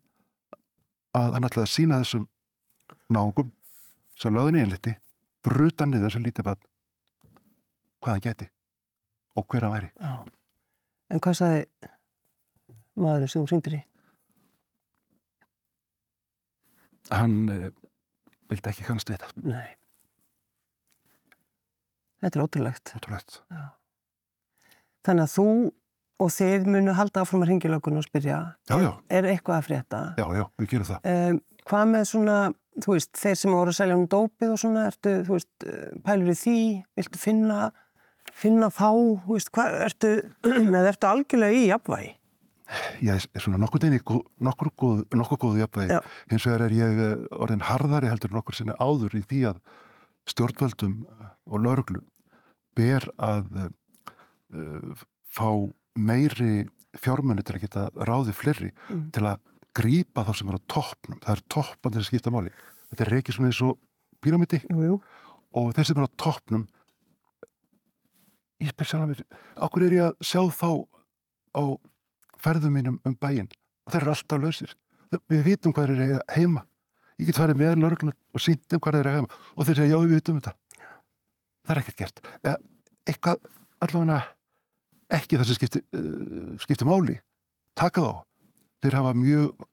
að 1.17 1.35
hann 1.37 1.49
ætlaði 1.49 1.67
að 1.67 1.73
sína 1.73 2.01
þessum 2.03 2.29
náungum 3.13 3.51
sem 4.19 4.35
löðin 4.35 4.63
einliti 4.63 4.95
bruta 5.45 5.87
niður 5.89 6.09
þessu 6.09 6.23
lítið 6.23 6.53
hvað 8.03 8.15
hann 8.15 8.25
geti 8.25 8.49
og 9.39 9.47
hver 9.49 9.67
hann 9.67 9.75
væri. 9.77 9.91
Já. 9.97 10.13
En 11.13 11.21
hvað 11.23 11.39
sagði 11.39 11.91
maðurinn 12.97 13.33
sem 13.33 13.45
þú 13.45 13.53
syngdir 13.53 13.79
í? 13.79 13.83
Hann 17.13 17.39
uh, 17.53 17.69
vildi 18.51 18.73
ekki 18.73 18.87
kannast 18.87 19.11
við 19.11 19.21
þetta. 19.21 19.45
Nei. 19.45 19.71
Þetta 22.23 22.39
er 22.39 22.45
ótrúlegt. 22.47 22.93
Ótrúlegt. 22.97 23.41
Þannig 25.07 25.27
að 25.27 25.35
þú 25.37 25.47
og 26.23 26.31
þið 26.31 26.67
munu 26.71 26.95
halda 26.97 27.23
áfram 27.25 27.45
að 27.45 27.53
ringja 27.53 27.71
lögun 27.73 27.99
og 27.99 28.07
spyrja 28.07 28.41
Já, 28.69 28.75
já, 28.79 28.91
er 29.11 29.29
eitthvað 29.33 29.57
að 29.59 29.69
frétta? 29.69 30.03
já, 30.19 30.27
já, 30.39 30.45
við 30.61 30.69
gerum 30.71 30.89
það. 30.91 31.09
Um, 31.13 31.41
hvað 31.69 31.93
með 31.93 32.05
svona, 32.13 32.39
þú 32.85 32.97
veist, 32.97 33.13
þeir 33.19 33.39
sem 33.41 33.57
voru 33.57 33.73
að 33.73 33.79
selja 33.81 33.99
um 33.99 34.09
dópið 34.15 34.55
og 34.55 34.61
svona, 34.63 34.87
ertu, 34.93 35.15
þú 35.27 35.37
veist, 35.37 35.53
eh, 35.67 35.93
pælur 36.07 36.33
í 36.33 36.39
því, 36.39 36.59
viltu 36.99 37.23
finna, 37.23 37.59
finna 38.45 38.71
þá, 38.71 38.91
þú 39.27 39.37
veist, 39.37 39.53
hvað, 39.55 39.79
ertu, 39.89 40.13
eða 40.79 40.89
ertu 40.93 41.11
algjörlega 41.11 41.59
í 41.59 41.69
jafnvægi? 41.73 42.13
Er 43.03 43.21
svona 43.43 43.59
nokkur 43.61 43.83
deini, 43.83 43.99
nokkur 44.41 44.71
góð, 44.81 45.03
nokkur 45.19 45.41
góðu 45.43 45.61
jafnvægi. 45.61 45.99
Já. 45.99 46.01
Hins 46.31 46.47
vegar 46.49 46.67
er 46.69 46.77
ég 46.79 47.03
eh, 47.09 47.27
orðin 47.37 47.67
harðari 47.67 48.09
heldur 48.09 48.33
nokkur 48.33 48.57
sinni 48.57 48.79
áður 48.79 49.19
í 49.19 49.25
því 49.27 49.43
að 49.51 49.61
stjórnvöldum 50.31 51.03
eh, 51.03 51.31
og 51.51 51.65
lauruglu 51.67 52.01
ber 52.79 53.05
að 53.21 53.49
uh, 53.53 53.67
fá 55.33 55.49
meiri 55.97 56.67
fjármunni 57.01 57.43
til 57.45 57.57
að 57.57 57.65
geta 57.67 57.87
ráði 58.05 58.35
fleiri 58.37 58.71
Mm. 58.91 59.11
til 59.13 59.23
að 59.25 59.39
grípa 59.75 60.25
þá 60.27 60.33
sem 60.37 60.49
er 60.53 60.59
á 60.61 60.69
toppnum. 60.69 61.19
Það 61.25 61.33
er 61.37 61.43
toppan 61.49 61.93
til 61.93 62.01
að 62.03 62.09
skipta 62.11 62.31
máli. 62.31 62.51
Þetta 62.93 63.05
er 63.07 63.13
reykið 63.17 63.63
og 63.65 63.79
píramidi 64.23 64.61
Jú, 64.71 64.83
jú. 64.85 65.01
og 65.55 65.73
þeir 65.75 65.85
sem 65.87 65.97
er 65.99 66.05
á 66.07 66.17
toppnum 66.17 66.67
ég 68.63 68.71
spyr 68.71 68.87
sjálf 68.87 69.03
að 69.05 69.11
mér 69.11 69.23
okkur 69.67 69.83
er 69.87 69.95
ég 69.97 70.05
að 70.07 70.27
sjá 70.29 70.43
þá 70.55 70.69
á 71.59 71.63
ferðum 72.43 72.77
mínum 72.77 72.99
um 73.09 73.17
bæinn 73.19 73.49
og 73.87 73.93
þeir 73.95 74.03
eru 74.05 74.13
alltaf 74.15 74.43
lausir 74.43 74.75
við 75.29 75.43
vitum 75.49 75.75
hvað 75.75 75.91
þeir 75.91 76.03
eru 76.07 76.21
heima 76.37 76.63
ég 77.19 77.27
get 77.29 77.41
farið 77.41 77.59
með 77.63 77.81
lörglu 77.83 78.13
og 78.15 78.41
sínt 78.45 78.73
um 78.77 78.81
hvað 78.85 78.95
þeir 78.99 79.03
eru 79.09 79.17
heima 79.17 79.41
og 79.57 79.67
þeir 79.67 79.81
segja 79.81 79.91
já 79.97 79.99
við 80.05 80.15
vitum 80.15 80.39
þetta 80.39 80.55
það 81.67 81.75
er 81.75 81.83
ekkert 81.83 81.99
gert 82.03 82.23
Eða, 82.43 82.57
eitthvað 83.11 83.51
allavega 83.83 84.21
ekki 85.13 85.39
það 85.39 85.49
sem 85.49 85.59
skipti, 85.59 85.83
uh, 85.97 86.53
skipti 86.63 86.89
máli. 86.89 87.19
Taka 87.79 88.05
þá. 88.05 88.13
Þeir 88.83 88.99
hafa 88.99 89.15
mjög 89.17 89.67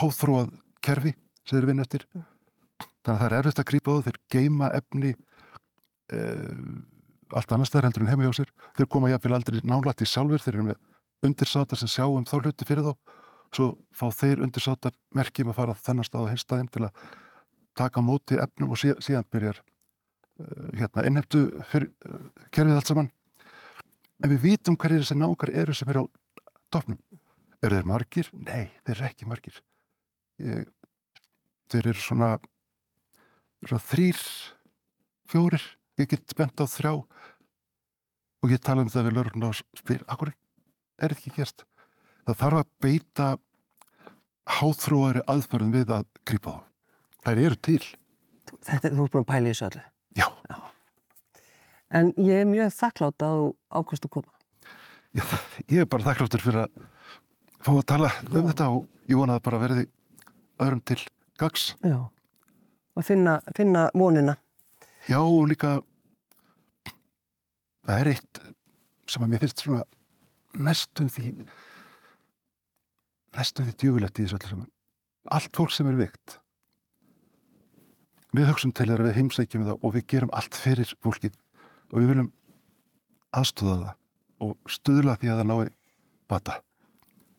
háþróað 0.00 0.52
kerfi 0.84 1.14
sem 1.44 1.58
þeir 1.58 1.68
vinna 1.70 1.86
eftir. 1.86 2.04
Þannig 2.08 3.14
að 3.14 3.18
það 3.22 3.26
er 3.28 3.36
erfitt 3.38 3.62
að 3.62 3.68
grípa 3.70 3.94
á 3.94 4.04
þeir 4.06 4.20
geima 4.32 4.70
efni 4.78 5.14
uh, 6.14 6.62
allt 7.38 7.52
annars 7.52 7.72
þar 7.72 7.88
heldur 7.88 8.04
en 8.04 8.12
heima 8.12 8.28
hjá 8.28 8.40
sér. 8.40 8.52
Þeir 8.78 8.90
koma 8.94 9.12
jáfnvel 9.12 9.36
aldrei 9.36 9.62
nálægt 9.64 10.04
í 10.04 10.08
sjálfur 10.08 10.44
þeir 10.44 10.54
eru 10.56 10.68
með 10.70 11.28
undirsátar 11.28 11.80
sem 11.80 11.90
sjá 11.90 12.06
um 12.06 12.26
þá 12.28 12.36
hluti 12.38 12.68
fyrir 12.68 12.86
þá. 12.86 12.92
Svo 13.54 13.70
fá 13.96 14.06
þeir 14.12 14.44
undirsátar 14.44 14.96
merkjum 15.16 15.52
að 15.52 15.58
fara 15.60 15.76
þennan 15.80 16.06
stað 16.08 16.26
og 16.26 16.32
hins 16.32 16.44
staðinn 16.44 16.72
til 16.72 16.84
að 16.88 17.04
taka 17.78 18.02
móti 18.04 18.36
efnum 18.40 18.74
og 18.74 18.80
síðan, 18.80 19.28
byrjar 19.32 19.60
uh, 19.60 20.68
hérna 20.76 21.06
innheftu 21.08 21.46
fyrir 21.70 21.92
kerfið 22.52 22.76
allt 22.80 22.92
saman 22.92 23.12
en 24.22 24.32
við 24.34 24.44
vitum 24.44 24.76
hverjir 24.76 25.04
þessi 25.04 25.18
nákar 25.18 25.54
eru 25.62 25.76
sem 25.76 25.90
eru 25.92 26.04
á 26.04 26.06
topnum 26.72 26.98
eru 27.62 27.78
þeir 27.78 27.88
margir? 27.88 28.30
Nei, 28.32 28.70
þeir 28.84 28.94
eru 28.96 29.08
ekki 29.08 29.28
margir 29.30 29.62
Ég, 30.38 30.68
þeir 31.72 31.90
eru 31.90 31.98
svona, 31.98 32.28
svona 33.64 33.82
þrýr 33.88 34.20
fjórir, 35.28 35.64
ég 35.98 36.12
get 36.12 36.36
bent 36.38 36.62
á 36.62 36.66
þrjá 36.70 36.92
og 38.38 38.52
ég 38.54 38.62
tala 38.62 38.84
um 38.86 38.92
það 38.92 39.08
við 39.08 39.16
lögurinn 39.16 39.48
og 39.48 39.58
spyr, 39.80 40.04
akkur 40.06 40.30
er 40.30 41.10
þetta 41.10 41.18
ekki 41.18 41.34
gert? 41.40 41.66
Það 42.28 42.40
þarf 42.42 42.60
að 42.60 42.70
beita 42.84 43.28
háþróari 44.58 45.24
aðferðum 45.28 45.74
við 45.74 45.94
að 45.98 46.06
grípa 46.28 46.54
þá. 46.54 46.64
Það 47.24 47.40
eru 47.44 47.58
til. 47.68 47.80
Þetta, 48.48 48.90
þú 48.94 49.04
ert 49.04 49.14
búin 49.14 49.24
að 49.24 49.30
pæla 49.32 49.48
í 49.48 49.52
þessu 49.52 49.66
öllu. 49.68 49.82
Já. 50.16 50.28
En 51.94 52.10
ég 52.20 52.42
er 52.42 52.48
mjög 52.48 52.72
þakklátt 52.76 53.24
að 53.24 53.36
þú 53.38 53.46
ákvæmst 53.80 54.06
að 54.06 54.12
koma. 54.16 54.32
Já, 55.16 55.24
ég 55.72 55.82
er 55.82 55.88
bara 55.88 56.04
þakkláttur 56.04 56.42
fyrir 56.44 56.66
að 56.66 56.82
fá 57.64 57.70
að 57.72 57.86
tala 57.88 58.10
um 58.28 58.48
þetta 58.50 58.66
og 58.74 58.82
ég 59.08 59.20
vona 59.20 59.38
að 59.38 59.44
bara 59.46 59.60
verði 59.62 59.84
öðrum 60.60 60.82
til 60.84 60.98
gags. 61.40 61.70
Já. 61.80 61.98
Og 62.98 63.06
finna, 63.06 63.38
finna 63.56 63.86
vonina. 63.96 64.36
Já, 65.08 65.20
og 65.22 65.46
líka 65.48 65.78
það 67.88 68.02
er 68.02 68.12
eitt 68.12 68.42
sem 69.08 69.24
að 69.24 69.32
mér 69.32 69.44
finnst 69.46 69.64
svona 69.64 69.86
næstum 70.58 71.08
því 71.12 71.32
næstum 73.38 73.68
því 73.68 73.76
djúvilegt 73.80 74.20
í 74.20 74.26
þessu 74.26 74.36
öllu 74.36 74.52
saman. 74.52 74.70
Allt 75.32 75.56
fólk 75.56 75.72
sem 75.72 75.88
er 75.88 75.96
vikt 75.96 76.36
við 78.36 78.48
hugsun 78.50 78.74
til 78.76 78.88
þeirra 78.90 79.08
við 79.08 79.18
heimsækjum 79.22 79.66
það 79.68 79.84
og 79.84 79.94
við 79.94 80.06
gerum 80.12 80.32
allt 80.36 80.56
fyrir 80.58 80.90
fólkið 81.04 81.36
og 81.92 82.00
við 82.00 82.12
viljum 82.12 82.30
aðstóða 83.38 83.78
það 83.82 83.94
og 84.48 84.70
stuðla 84.70 85.16
því 85.18 85.32
að 85.32 85.40
það 85.40 85.50
nái 85.50 85.72
bata. 86.30 86.60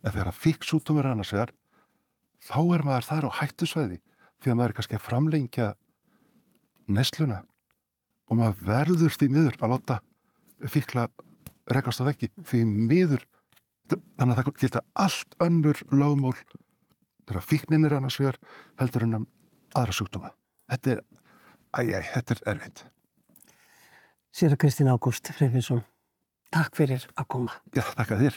En 0.04 0.14
þegar 0.14 0.32
að 0.32 0.42
fík 0.44 0.66
sútumur 0.68 1.08
annars 1.08 1.32
vegar, 1.36 1.54
þá 2.44 2.60
er 2.76 2.86
maður 2.88 3.08
þar 3.10 3.28
á 3.30 3.38
hættusvæði 3.40 4.00
því 4.40 4.52
að 4.52 4.60
maður 4.60 4.72
er 4.72 4.78
kannski 4.78 4.98
að 4.98 5.06
framlengja 5.06 5.68
nesluna 6.90 7.42
og 8.30 8.40
maður 8.40 8.64
verður 8.70 9.18
því 9.18 9.30
miður 9.34 9.60
að 9.60 9.74
láta 9.76 10.00
fíkla 10.70 11.08
rekast 11.70 12.02
á 12.02 12.08
veggi 12.08 12.32
því 12.48 12.64
miður 12.68 13.26
þannig 13.90 14.34
að 14.34 14.40
það 14.40 14.52
geta 14.62 14.84
allt 15.06 15.38
önnur 15.44 15.82
lögmól 15.92 16.36
þegar 17.30 17.46
fíknin 17.46 17.86
er 17.88 17.98
annars 17.98 18.20
vegar 18.22 18.40
heldur 18.82 19.06
en 19.06 19.20
um 19.22 19.28
aðra 19.78 19.96
sjúkdóma. 19.96 20.32
Þetta 20.70 20.96
er, 20.96 21.04
æjæ, 21.78 22.00
þetta 22.14 22.36
er 22.36 22.42
erfitt. 22.54 22.84
Sér 24.30 24.54
að 24.54 24.62
Kristín 24.62 24.90
Ágúst 24.92 25.32
Freyfinsson, 25.34 25.82
takk 26.54 26.78
fyrir 26.78 27.06
að 27.18 27.30
koma. 27.34 27.56
Já, 27.74 27.82
þakka 27.96 28.20
þér. 28.22 28.36